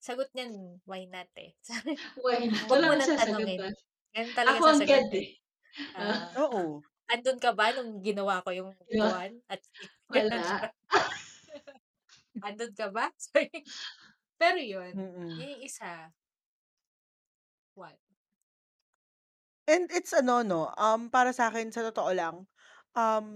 [0.03, 1.55] sagot niyan, why not eh.
[2.15, 2.71] Why not?
[2.71, 3.67] Huwag Wala mo nang sasagot tanongin.
[3.67, 3.75] ah.
[4.17, 5.23] Yan talaga Ako ang God sasagutin.
[5.23, 5.29] eh.
[5.99, 6.85] Ah, Ah, Oo.
[7.13, 9.11] andun ka ba nung ginawa ko yung di ba?
[9.11, 9.41] kuwan?
[9.51, 9.63] At
[10.11, 10.71] Wala.
[12.47, 13.11] andun ka ba?
[13.21, 13.51] Sorry.
[14.41, 15.37] Pero yun, Mm-mm.
[15.37, 16.13] yun yung isa.
[17.77, 17.99] What?
[19.69, 22.37] And it's ano, no, um, para sa akin, sa totoo lang,
[22.97, 23.29] um,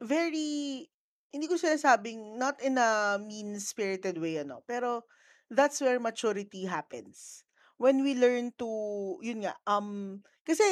[0.00, 0.88] very,
[1.36, 5.04] hindi ko sinasabing, not in a mean-spirited way, ano, pero
[5.52, 7.44] that's where maturity happens.
[7.76, 8.68] When we learn to,
[9.20, 10.64] yun nga, um, kasi,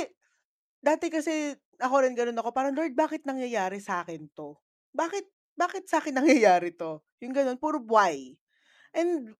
[0.80, 4.56] dati kasi, ako rin ganun ako, parang, Lord, bakit nangyayari sa akin to?
[4.96, 7.04] Bakit, bakit sa akin nangyayari to?
[7.20, 8.40] Yung ganun, puro why.
[8.96, 9.36] And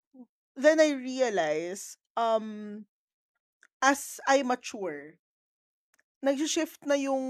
[0.52, 2.84] then I realize, um,
[3.80, 5.16] as I mature,
[6.20, 7.24] nag-shift na yung,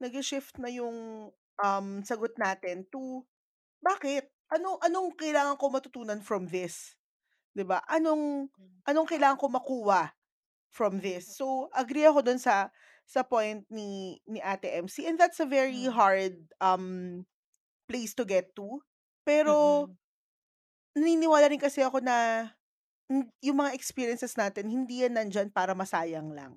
[0.00, 1.28] nag-shift na yung,
[1.60, 3.24] um, sagot natin to,
[3.82, 4.30] bakit?
[4.52, 6.94] Ano, anong kailangan ko matutunan from this?
[7.56, 7.80] 'Di ba?
[7.88, 8.48] Anong,
[8.88, 10.12] anong kailangan ko makuha
[10.72, 11.36] from this?
[11.36, 12.72] So, agree ako dun sa,
[13.04, 15.04] sa point ni, ni Ate MC.
[15.08, 15.92] And that's a very Mm.
[15.92, 16.86] hard, um,
[17.88, 18.80] place to get to.
[19.24, 19.96] Pero, Mm-mm.
[20.96, 22.48] naniniwala rin kasi ako na,
[23.44, 26.56] yung mga experiences natin, hindi yan nandyan para masayang lang.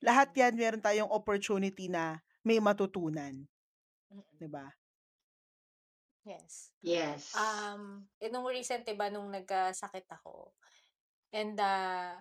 [0.00, 3.44] Lahat yan, meron tayong opportunity na may matutunan.
[4.10, 4.36] Mm-mm.
[4.38, 4.66] 'Di ba?
[6.24, 6.76] Yes.
[6.84, 7.32] Yes.
[7.32, 10.52] Um, eh, nung recent, diba, nung nagkasakit ako,
[11.32, 12.20] and, uh,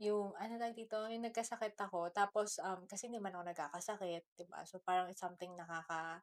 [0.00, 4.60] yung, ano tawag dito, yung nagkasakit ako, tapos, um, kasi hindi man ako nagkakasakit, diba?
[4.68, 6.20] So, parang it's something nakaka,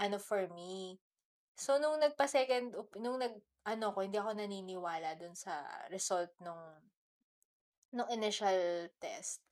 [0.00, 0.96] ano for me.
[1.58, 3.36] So, nung nagpa-second, op- nung nag,
[3.68, 6.80] ano ko, hindi ako naniniwala dun sa result nung,
[7.92, 9.44] nung initial test.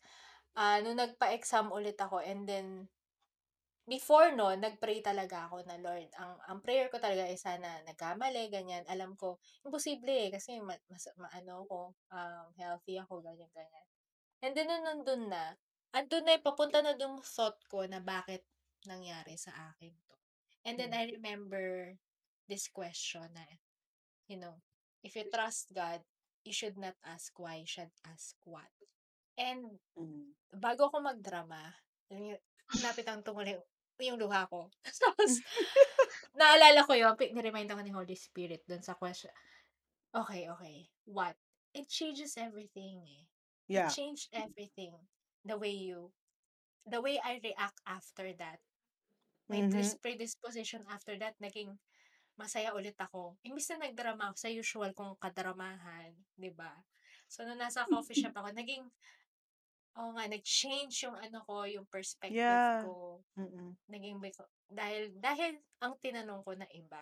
[0.57, 2.89] Ah, nung nagpa-exam ulit ako, and then,
[3.87, 6.11] before no, nag-pray talaga ako na Lord.
[6.19, 8.83] Ang ang prayer ko talaga ay sana nagkamali, ganyan.
[8.91, 11.79] Alam ko, imposible eh, kasi ma, mas, maano ako,
[12.11, 13.87] um, healthy ako, ganyan, ganyan.
[14.43, 15.55] And then, nung nandun na,
[15.95, 18.43] andun na, papunta na dun thought ko na bakit
[18.85, 20.17] nangyari sa akin to.
[20.67, 21.95] And then, I remember
[22.51, 23.47] this question na,
[24.27, 24.59] you know,
[25.07, 26.03] if you trust God,
[26.43, 28.71] you should not ask why, you should ask what.
[29.39, 30.35] And, Mm.
[30.53, 31.75] bago ako magdrama,
[32.83, 33.55] lapit ang tumuli
[34.05, 34.69] yung luha ko.
[35.03, 35.41] Tapos,
[36.37, 39.33] naalala ko yun, niremind ako ni Holy Spirit dun sa question.
[40.13, 40.89] Okay, okay.
[41.05, 41.37] What?
[41.77, 43.25] It changes everything eh.
[43.69, 43.89] Yeah.
[43.89, 44.97] It changed everything.
[45.45, 46.13] The way you,
[46.89, 48.61] the way I react after that.
[49.47, 49.71] My Mhm.
[49.71, 51.79] dis- predisposition after that, naging
[52.37, 53.39] masaya ulit ako.
[53.47, 56.85] Imbis na nagdrama ako sa usual kong kadramahan, di ba?
[57.31, 58.85] So, nung nasa coffee shop ako, naging,
[59.97, 62.85] oo nga, nag-change yung ano ko, yung perspective Yeah.
[62.85, 63.25] ko.
[63.41, 63.77] Mm-mm.
[63.89, 67.01] Naging, biko- dahil, dahil ang tinanong ko na iba.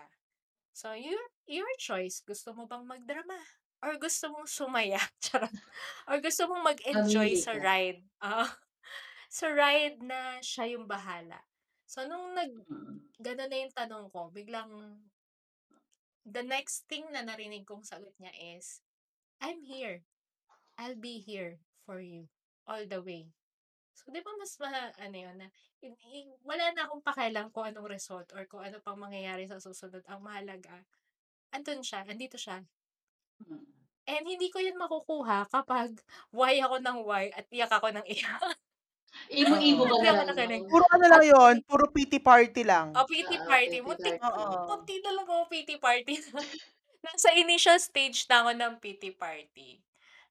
[0.75, 2.23] So, your, your choice.
[2.23, 3.39] Gusto mo bang magdrama?
[3.85, 5.53] or gusto mong sumaya, charot,
[6.09, 7.61] or gusto mong mag-enjoy Mamili sa ka.
[7.61, 8.01] ride.
[8.25, 8.47] Oo.
[9.35, 11.43] Sa ride na siya yung bahala.
[11.85, 13.13] So, nung nag Mm.
[13.21, 14.71] gano'n na yung tanong ko, biglang
[16.25, 18.81] the next thing na narinig kong sagot niya is,
[19.43, 20.07] "I'm here.
[20.81, 22.31] I'll be here for you
[22.69, 23.29] all the way."
[23.95, 25.49] So, 'di ba mas ma ano yun na
[25.79, 29.63] hin hin wala na akong pakialam kung anong result or kung ano pang mangyayari sa
[29.63, 30.03] susunod.
[30.11, 30.83] Ang mahalaga,
[31.55, 32.67] andun siya, andito siya.
[33.47, 33.65] Mm.
[34.05, 35.97] And hindi ko yun makukuha kapag
[36.37, 38.43] why ako ng why at iyak ako ng iyak.
[39.31, 40.03] Imo-imo Oo.
[40.03, 40.67] ka na lang.
[40.67, 42.91] Puro ano lang yun, puro pity party lang.
[42.99, 43.79] Oh, pity Oo, party.
[43.79, 44.19] pity Muntik
[44.67, 46.19] muntik na lang ako pity party.
[47.07, 49.79] Nasa initial stage na ako ng pity party.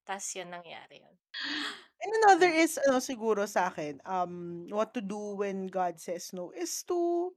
[0.07, 1.15] Tas yun nangyari yun.
[2.01, 6.81] And another is ano siguro sa'kin, um, what to do when God says no is
[6.89, 7.31] to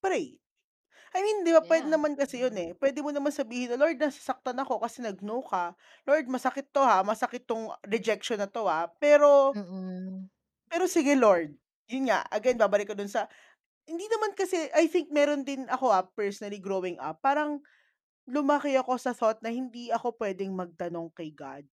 [0.00, 0.40] pray.
[1.14, 1.92] I mean, 'di ba puwede Yeah.
[1.92, 2.72] naman kasi yun, eh.
[2.76, 5.74] Puwede mo naman sabihin na, "Lord, nasasaktan ako kasi nag-no ka.
[6.08, 10.28] Lord, masakit 'to, ha, masakit 'tong rejection na 'to, ah, pero Mm.
[10.70, 11.56] pero sige Lord."
[11.88, 13.24] Yun nga, again babalik ko dun sa
[13.88, 17.60] hindi naman kasi I think meron din ako, ah, personally growing up, parang
[18.28, 21.64] lumaki ako sa thought na hindi ako puwedeng magtanong kay God.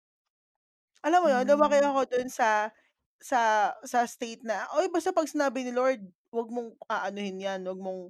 [1.06, 1.86] Alam mo yun, lumaki Hmm.
[1.86, 2.74] ako dun sa
[3.22, 6.02] sa sa state na, "Uy, basta 'pag sinabi ni Lord,
[6.34, 8.10] 'wag mong aanuhin 'yan, 'wag mong,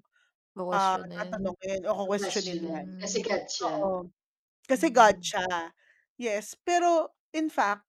[0.74, 1.16] ah, Ko-questionin.
[1.16, 3.20] tatanungin o ko-questionin 'yan." Kasi.
[3.28, 3.74] God siya.
[3.84, 4.10] Oo.
[4.70, 5.26] Kasi God Mm.
[5.26, 5.74] siya.
[6.20, 7.86] Yes, pero in fact,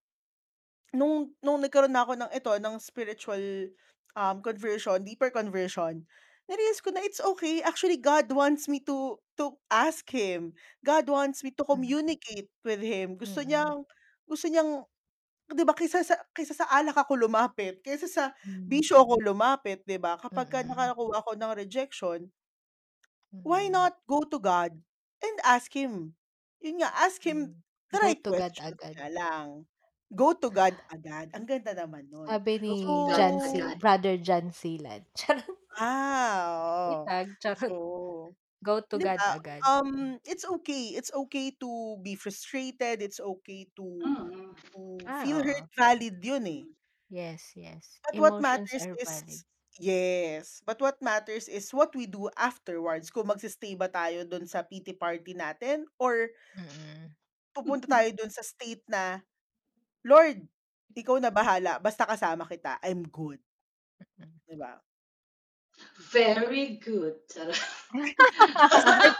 [0.96, 3.42] nung nung nagkaroon na ako ng ito, ng spiritual,
[4.18, 6.04] um, conversion, deeper conversion,
[6.50, 7.62] na-realize ko na it's okay.
[7.64, 10.54] Actually, God wants me to to ask Him.
[10.86, 11.96] God wants me to Mm.
[11.96, 13.16] communicate with Him.
[13.20, 13.46] Gusto Mm.
[13.46, 13.86] niyang
[14.30, 14.86] gusto niyang
[15.50, 18.70] 'di ba kaysa sa kaysa sa alak ako lumapit, kaysa sa Hmm.
[18.70, 20.18] bisyo ako lumapit, 'di ba?
[20.18, 20.66] Kapagka Mm.
[20.66, 22.30] nakakuha ako ng rejection
[23.44, 23.70] why Mm.
[23.70, 24.82] not go to God
[25.22, 26.16] and ask Him?
[26.62, 27.62] Yun nga, ask Him Hmm.
[27.92, 28.96] the Go right to God questions agad.
[28.96, 29.66] nga lang.
[30.14, 31.30] Go to God agad.
[31.36, 32.30] Ang ganda naman nun.
[32.30, 33.50] Sabi Go ni God John C.
[33.54, 33.78] agad.
[33.78, 35.06] Brother John Silan.
[35.16, 35.58] Charot.
[35.74, 36.46] Ah,
[36.86, 36.94] oo.
[36.94, 37.74] Itag, charot.
[37.74, 38.36] Oo.
[38.68, 39.64] Go to 'Di God ba, agad.
[39.68, 40.94] um, it's okay.
[40.98, 43.02] It's okay to be frustrated.
[43.02, 44.56] It's okay to Mm.
[44.74, 45.44] to Ah, feel oo.
[45.44, 45.66] hurt.
[45.76, 46.64] Valid yun, eh.
[47.10, 48.00] Yes, yes.
[48.04, 49.44] But what Emotions matters are is
[49.78, 53.10] yes, but what matters is what we do afterwards.
[53.10, 57.14] Kung magse-stay ba tayo dun sa pity party natin or Mm.
[57.56, 59.24] pupunta tayo dun sa state na,
[60.06, 60.38] "Lord,
[60.96, 63.40] ikaw na bahala basta kasama kita, I'm good."
[64.20, 64.40] Mm.
[64.46, 64.78] 'Di ba?
[66.12, 67.16] Very good.
[67.28, 67.56] Charot.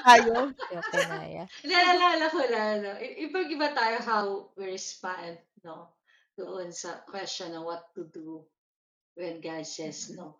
[0.04, 0.52] Tayo.
[0.52, 1.44] Di ko kinaya.
[1.64, 4.24] Naalala ko na ano, i ibang-iba tayo how
[4.56, 5.96] we respond 'no,
[6.36, 8.44] doon sa question na what to do
[9.16, 10.36] when God says no.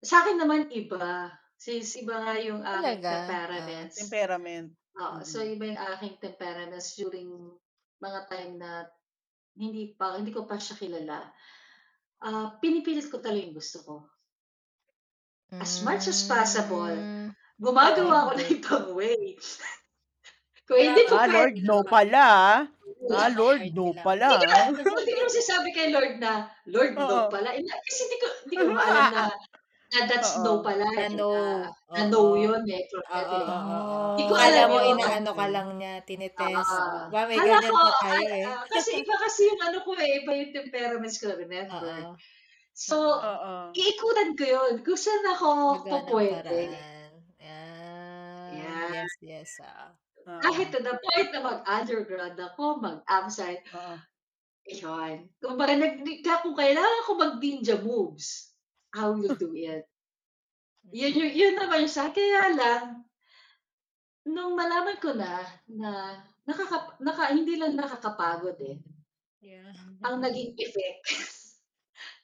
[0.00, 1.28] Sa'kin naman iba,
[1.60, 3.10] since iba nga yung aking Talaga?
[3.10, 3.26] Ah.
[3.26, 3.96] temperaments.
[4.00, 4.68] Temperament.
[5.00, 5.52] Oo, so Mm.
[5.54, 7.30] iba yung aking temperaments during
[8.00, 8.70] mga time na
[9.58, 11.26] hindi pa hindi ko pa siya kilala.
[12.22, 13.94] Ah, pinipilit ko talaga yung gusto ko.
[15.58, 17.34] As much as possible, Hmm.
[17.58, 18.54] gumagawa ako ng Depende.
[18.62, 19.22] ibang way.
[20.70, 22.58] Kung hindi ko Ah, Lord, no pala, ah.
[23.10, 24.66] Ah, Lord, no pala, Hindi ko na ah.
[24.70, 28.64] hindi ko nasasabi kay Lord na, "Lord, no pala." Na kasi hindi ko hindi ko
[28.70, 29.24] naman alam na
[29.90, 30.62] na that's no Oo.
[30.62, 31.30] pala, Na no.
[31.34, 31.42] na
[31.90, 32.86] na no yun, eh.
[34.14, 36.70] Hindi ko alam mo inaano ka lang niya, tinitest.
[36.70, 38.46] Ah, Ba may ganyan ko pa tayo, ay eh.
[38.46, 41.82] ah, kasi iba kasi yung ano ko, eh, iba yung temperaments ko, remember.
[41.82, 42.14] Oo.
[42.80, 42.96] So.
[43.20, 43.52] Oo.
[43.76, 45.48] iikutan ko yun kung saan ako
[45.84, 46.48] pupuwede.
[46.48, 47.12] paraan.
[47.36, 48.52] Yan.
[48.56, 48.88] Yeah.
[49.04, 49.86] Yes, yes, oo.
[50.40, 53.96] Kahit to the point na mag-undergrad ako, mag-AMSAT, Oo.
[54.64, 55.28] ayun.
[55.40, 58.56] Kumbaga nag di ka kung kailangan ko mag-ninja moves,
[58.96, 59.84] I will do it.
[60.90, 61.36] Yun yung Mm.
[61.36, 62.16] yun naman yung sa'kin.
[62.16, 62.84] Kaya lang
[64.24, 68.76] nung malaman ko na, na nakaka naka hindi lang nakakapagod, eh.
[69.40, 69.72] Yeah.
[70.04, 71.04] Ang naging effect,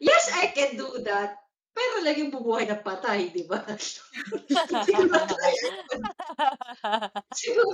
[0.01, 1.39] yes, I can do that,
[1.77, 3.63] pero laging bumuhay ng patay, 'di ba?
[3.67, 6.05] Hindi ko na kaya yun.
[7.35, 7.73] Siguro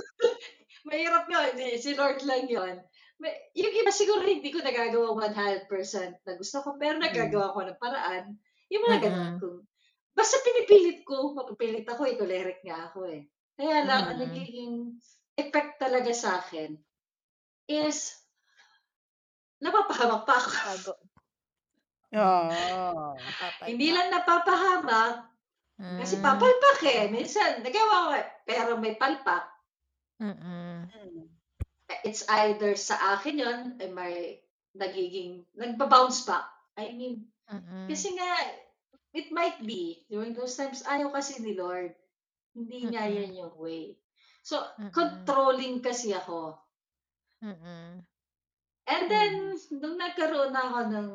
[0.87, 2.83] mahirap yun, eh, si Lord lang yun.
[3.21, 7.79] May yung iba siguro hindi ko nagagawa 100% na gusto ko, pero nagagawa ko ng
[7.81, 8.25] paraan,
[8.73, 9.31] yung mga gano'n.
[9.31, 9.43] Mm.
[9.43, 9.65] Kung
[10.17, 13.29] basta pinipilit ko, mapipilit ako, choleric nga ako, eh.
[13.55, 14.23] Kaya lang ang Mm.
[14.23, 14.97] nagiging
[15.37, 16.77] effect talaga sa'kin
[17.69, 18.13] is
[19.61, 20.93] napapahamak pa ako.
[22.13, 22.49] Mm.
[22.53, 23.17] Ah.
[23.65, 25.33] Hindi lang napapahamak,
[25.81, 26.23] kasi Hmm.
[26.23, 27.09] papalpak, eh.
[27.09, 29.49] Minsan nagawa ko, eh, pero may palpak.
[30.21, 30.37] Mm.
[30.37, 31.25] Mm.
[32.05, 34.39] It's either sa akin yun, eh, may
[34.77, 36.45] nagiging nagba-bounce back.
[36.77, 37.89] I mean, Mm.
[37.89, 38.29] kasi nga
[39.13, 41.93] it might be during those times ayaw kasi ni Lord.
[42.53, 43.13] Hindi niya Mm.
[43.13, 43.97] yun yung way.
[44.41, 44.93] So, Mm.
[44.93, 46.57] controlling kasi ako.
[47.41, 48.05] Mm.
[48.83, 49.79] And then, Mm.
[49.81, 51.09] nung nagkaroon na ako ng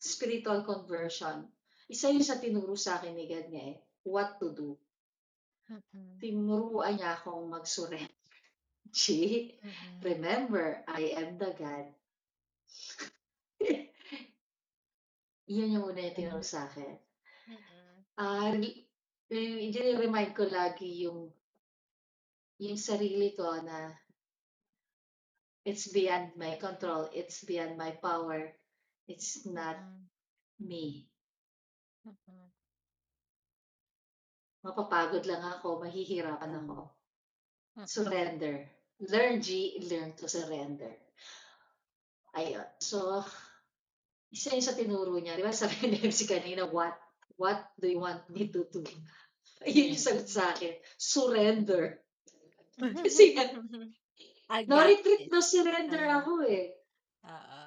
[0.00, 1.44] spiritual conversion,
[1.92, 3.76] isa yun sa tinuro sa akin ni God nga eh,
[4.08, 4.68] what to do.
[5.70, 6.18] Mm.
[6.18, 8.10] Tinuruan niya akong mag-surrender.
[8.96, 10.02] Chi, Mm.
[10.02, 11.86] remember, I am the God.
[15.50, 16.94] Yun yung una yung tinuro sa akin.
[19.30, 21.30] Re- remind ko lagi yung
[22.60, 23.94] yung sarili ko na
[25.64, 28.52] it's beyond my control, it's beyond my power,
[29.10, 30.06] it's not Mm.
[30.62, 30.84] me.
[32.06, 32.46] Mm.
[34.62, 36.92] Mapapagod lang ako, mahihirapan ako.
[37.80, 37.86] Mm.
[37.88, 38.54] Surrender.
[39.00, 40.92] Learn, G, learn to surrender.
[42.36, 42.68] Ayun.
[42.78, 43.24] So,
[44.28, 45.34] isa yun sa tinuro niya.
[45.34, 46.94] Di ba sabi ni MC kanina, what?
[47.40, 48.84] What do you want me to do?
[49.64, 50.76] Ayun yung sagot sa akin.
[51.00, 52.04] Surrender.
[53.04, 53.56] Kasi nga,
[54.52, 56.20] I no got retreat, no surrender Ah.
[56.20, 56.76] ako eh.
[57.24, 57.59] Oo.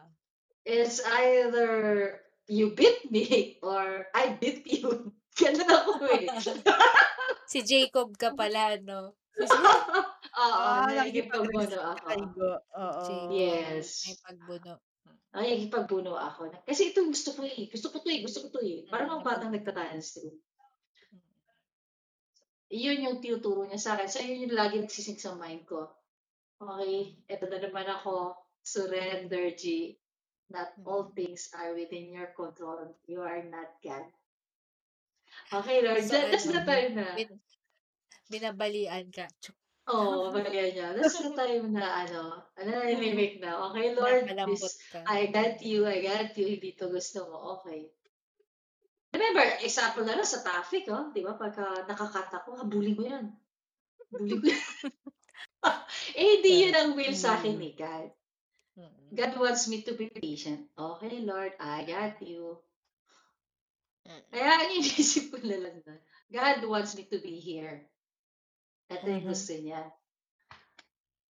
[0.66, 5.12] It's either you beat me or I beat you.
[5.40, 6.28] Ganun ako eh.
[7.52, 9.14] Si Jacob ka pala, no?
[10.34, 12.10] Oo, Ah, nakikipagbuno ako.
[12.74, 13.06] Oo.
[13.30, 14.08] Yes.
[14.10, 14.74] May pagbuno.
[15.36, 16.50] Nakikipagbuno ako.
[16.66, 17.70] Kasi ito gusto ko eh.
[17.70, 18.22] Gusto ko to eh.
[18.26, 18.88] Gusto ko to eh.
[18.90, 20.38] Parang Mm, mga batang nagtataas through.
[22.74, 24.10] Yun yung tinuturo niya sa akin.
[24.10, 25.94] So, yun yung lagi nagsising sa mind ko.
[26.58, 28.34] Okay, eto na naman ako.
[28.66, 29.94] Surrender, G.
[30.52, 32.96] Not all things are within your control.
[33.08, 34.06] You are not God.
[35.52, 36.04] Okay, Lord.
[36.04, 37.08] So, that's ano, the time na.
[37.16, 37.30] Bin,
[38.30, 39.28] binabalian ka.
[39.92, 40.96] Oo, oh, bagay niya.
[40.96, 43.60] That's the time na ano, ano na remake na.
[43.72, 44.80] Okay, Lord, this.
[45.04, 47.60] I got you, I got you, hindi to gusto mo.
[47.60, 47.92] Okay.
[49.14, 51.38] Remember, example na lang sa traffic, oh, di ba?
[51.38, 53.26] Pagka nakakata ko, habulin mo yan.
[54.10, 54.64] Habulin ko yan.
[56.20, 58.10] eh, hindi yun ang will sa akin ni God.
[58.74, 59.14] Mm.
[59.14, 60.66] God wants me to be patient.
[60.74, 62.58] Okay, Lord, I got you.
[64.10, 64.24] Mm.
[64.34, 65.96] Kaya ang inisip ko na lang na,
[66.34, 67.86] God wants me to be here.
[68.90, 69.32] Ito yung Mhm.
[69.32, 69.82] gusto niya.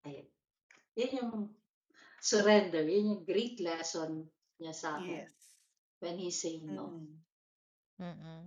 [0.08, 0.28] Ayun.
[0.96, 1.32] Yan yung
[2.18, 2.82] surrender.
[2.88, 4.24] Yan yung great lesson
[4.56, 5.36] niya sa akin Yes.
[6.00, 6.88] when he's saying no.
[6.96, 7.14] Mm.
[8.00, 8.42] Mm-mm.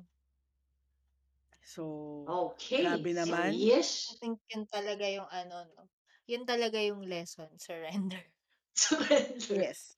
[1.67, 1.83] So,
[2.25, 2.83] Okay.
[2.83, 3.49] Grabe So, naman.
[3.53, 4.11] yes.
[4.11, 5.85] I think yun talaga yung ano, no?
[6.27, 8.23] Yun talaga yung lesson, surrender.
[8.81, 9.53] Surrender.
[9.57, 9.97] yes.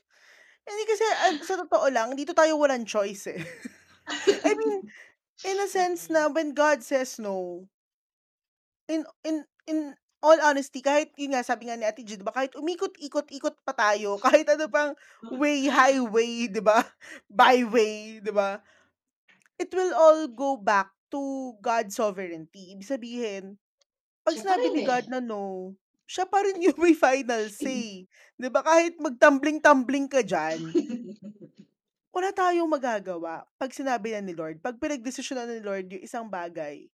[0.63, 3.41] Hindi kasi, ah, sa totoo lang, dito tayo walang choice eh.
[4.47, 4.85] I mean,
[5.45, 7.65] in a sense na when God says no,
[8.89, 12.51] in in in all honesty, kahit yun nga, sabi nga ni Ate G, diba, kahit
[12.59, 14.91] umikot-ikot-ikot pa tayo, kahit ano pang
[15.39, 16.83] way, highway, di ba?
[17.31, 18.59] Byway, di ba?
[19.55, 22.75] It will all go back to God's sovereignty.
[22.75, 23.43] Ibig sabihin,
[24.23, 24.87] pag sinabi ni eh.
[24.87, 25.73] God na no,
[26.09, 28.09] siya pa rin yung may final say.
[28.33, 28.65] Di ba?
[28.65, 30.57] Kahit magtumbling-tumbling ka dyan,
[32.09, 34.57] wala tayong magagawa pag sinabi na ni Lord.
[34.57, 36.89] Pag pinagdesisyon na ni Lord yung isang bagay,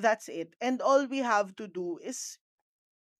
[0.00, 0.56] that's it.
[0.64, 2.40] And all we have to do is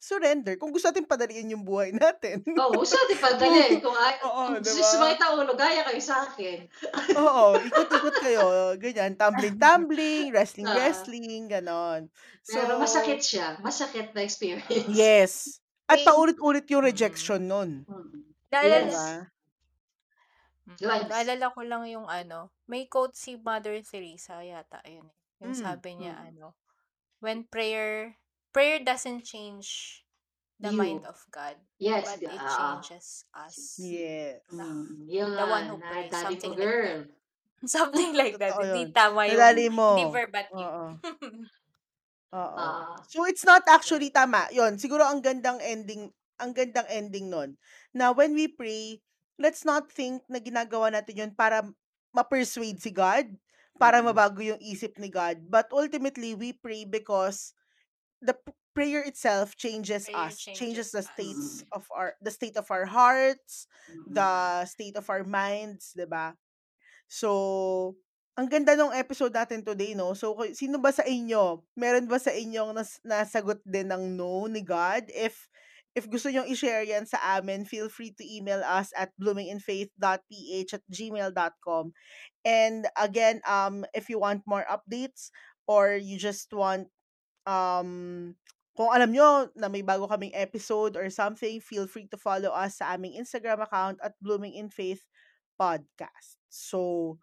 [0.03, 0.59] surrender.
[0.59, 2.42] Kung gusto natin padaliin yung buhay natin.
[2.42, 3.78] Oo, oh, gusto natin padali.
[3.78, 4.90] Kung, ay, Oo, kung di gusto ba?
[4.90, 6.59] sumakit ang ulo, gaya kayo sa akin.
[7.22, 8.44] Oo, ikot-ikot kayo.
[8.76, 12.11] Ganyan, tumbling-tumbling, Ah, wrestling-wrestling, ganon.
[12.42, 13.62] So, pero masakit siya.
[13.62, 14.90] Masakit na experience.
[14.90, 15.62] yes.
[15.86, 16.90] At May- paulit-ulit yung Mm.
[16.90, 17.70] rejection nun.
[17.86, 18.11] Mm.
[18.50, 18.98] Naalala, Yes.
[20.72, 20.94] Diba?
[20.94, 20.98] Mm.
[20.98, 21.09] Yes.
[21.09, 25.16] Naalala ko lang yung ano, may quote si Mother Teresa yata, ayun eh.
[25.40, 26.26] Yung Mm, sabi niya, mm.
[26.28, 26.55] ano,
[27.18, 28.14] when prayer,
[28.53, 30.00] prayer doesn't change
[30.61, 30.78] the You.
[30.78, 32.07] mind of God, Yes.
[32.07, 33.76] but it ah, changes us.
[33.80, 34.40] Yes.
[34.53, 35.32] Mm, yun.
[35.34, 36.98] The one who prays, something like girl.
[37.66, 38.55] Something like that.
[38.62, 38.94] Hindi yun.
[38.94, 39.88] tama yung, Nadali mo.
[39.96, 40.59] hindi verbatim.
[40.59, 40.84] Oo.
[42.32, 42.59] Oo.
[42.59, 42.96] Ah.
[43.12, 44.48] So it's not actually tama.
[44.50, 46.09] 'Yon, siguro ang gandang ending,
[46.40, 47.61] ang gandang ending nun.
[47.92, 48.98] Na when we pray,
[49.36, 51.61] let's not think na ginagawa natin 'yon para
[52.16, 53.28] ma-persuade si God,
[53.76, 55.44] para mabago yung isip ni God.
[55.48, 57.53] But ultimately, we pray because
[58.22, 58.36] the
[58.74, 61.08] prayer itself changes Prayer us, changes changes the us.
[61.12, 61.76] states Mm.
[61.76, 64.14] of our the state of our hearts, Mm.
[64.14, 64.32] the
[64.66, 66.34] state of our minds, 'di ba?
[67.08, 67.96] So,
[68.38, 70.14] ang ganda ng episode natin today, no?
[70.16, 74.64] So, sino ba sa inyo, meron ba sa inyong nas, nasagot din ng no ni
[74.64, 75.08] God?
[75.12, 75.48] If
[75.92, 80.84] if gusto nyong i-share yan sa amin, feel free to email us at bloominginfaith.ph at
[80.88, 81.92] gmail.com.
[82.44, 85.28] And again, um, if you want more updates
[85.68, 86.88] or you just want
[87.47, 88.32] um,
[88.76, 92.80] kung alam nyo na may bago kaming episode or something, feel free to follow us
[92.80, 95.05] sa aming Instagram account at Blooming in Faith
[95.61, 96.40] Podcast.
[96.49, 97.18] So,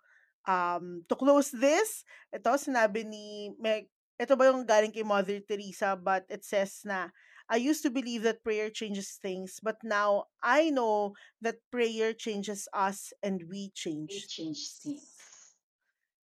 [0.45, 3.89] um, to close this, ito, sinabi ni, may,
[4.19, 7.09] ito ba yung galing kay Mother Teresa but it says na
[7.49, 12.69] I used to believe that prayer changes things, but now I know that prayer changes
[12.77, 15.01] us and we We change change things.
[15.01, 15.55] things.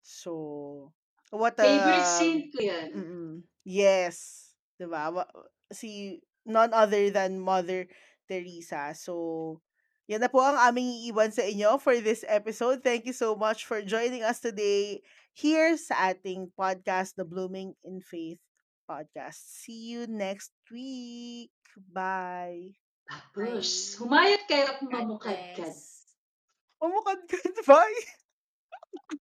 [0.06, 0.94] So,
[1.36, 2.88] what Favorite a saint ko yan.
[2.94, 3.34] mm,
[3.68, 5.12] yes, 'di ba?
[5.12, 5.32] Wa-
[5.74, 7.90] Si none other than Mother
[8.30, 8.94] Teresa.
[8.94, 9.58] So,
[10.06, 12.86] yan na po ang aming iiwan sa inyo for this episode.
[12.86, 15.02] Thank you so much for joining us today
[15.34, 18.38] here sa ating podcast, The Blooming in Faith
[18.86, 19.42] podcast.
[19.42, 21.50] See you next week.
[21.90, 22.78] Bye.
[23.10, 24.06] Tapos, Bye.
[24.06, 25.74] humayat kayo at mamukadkad.
[25.74, 27.66] ka.
[27.74, 29.18] Bye.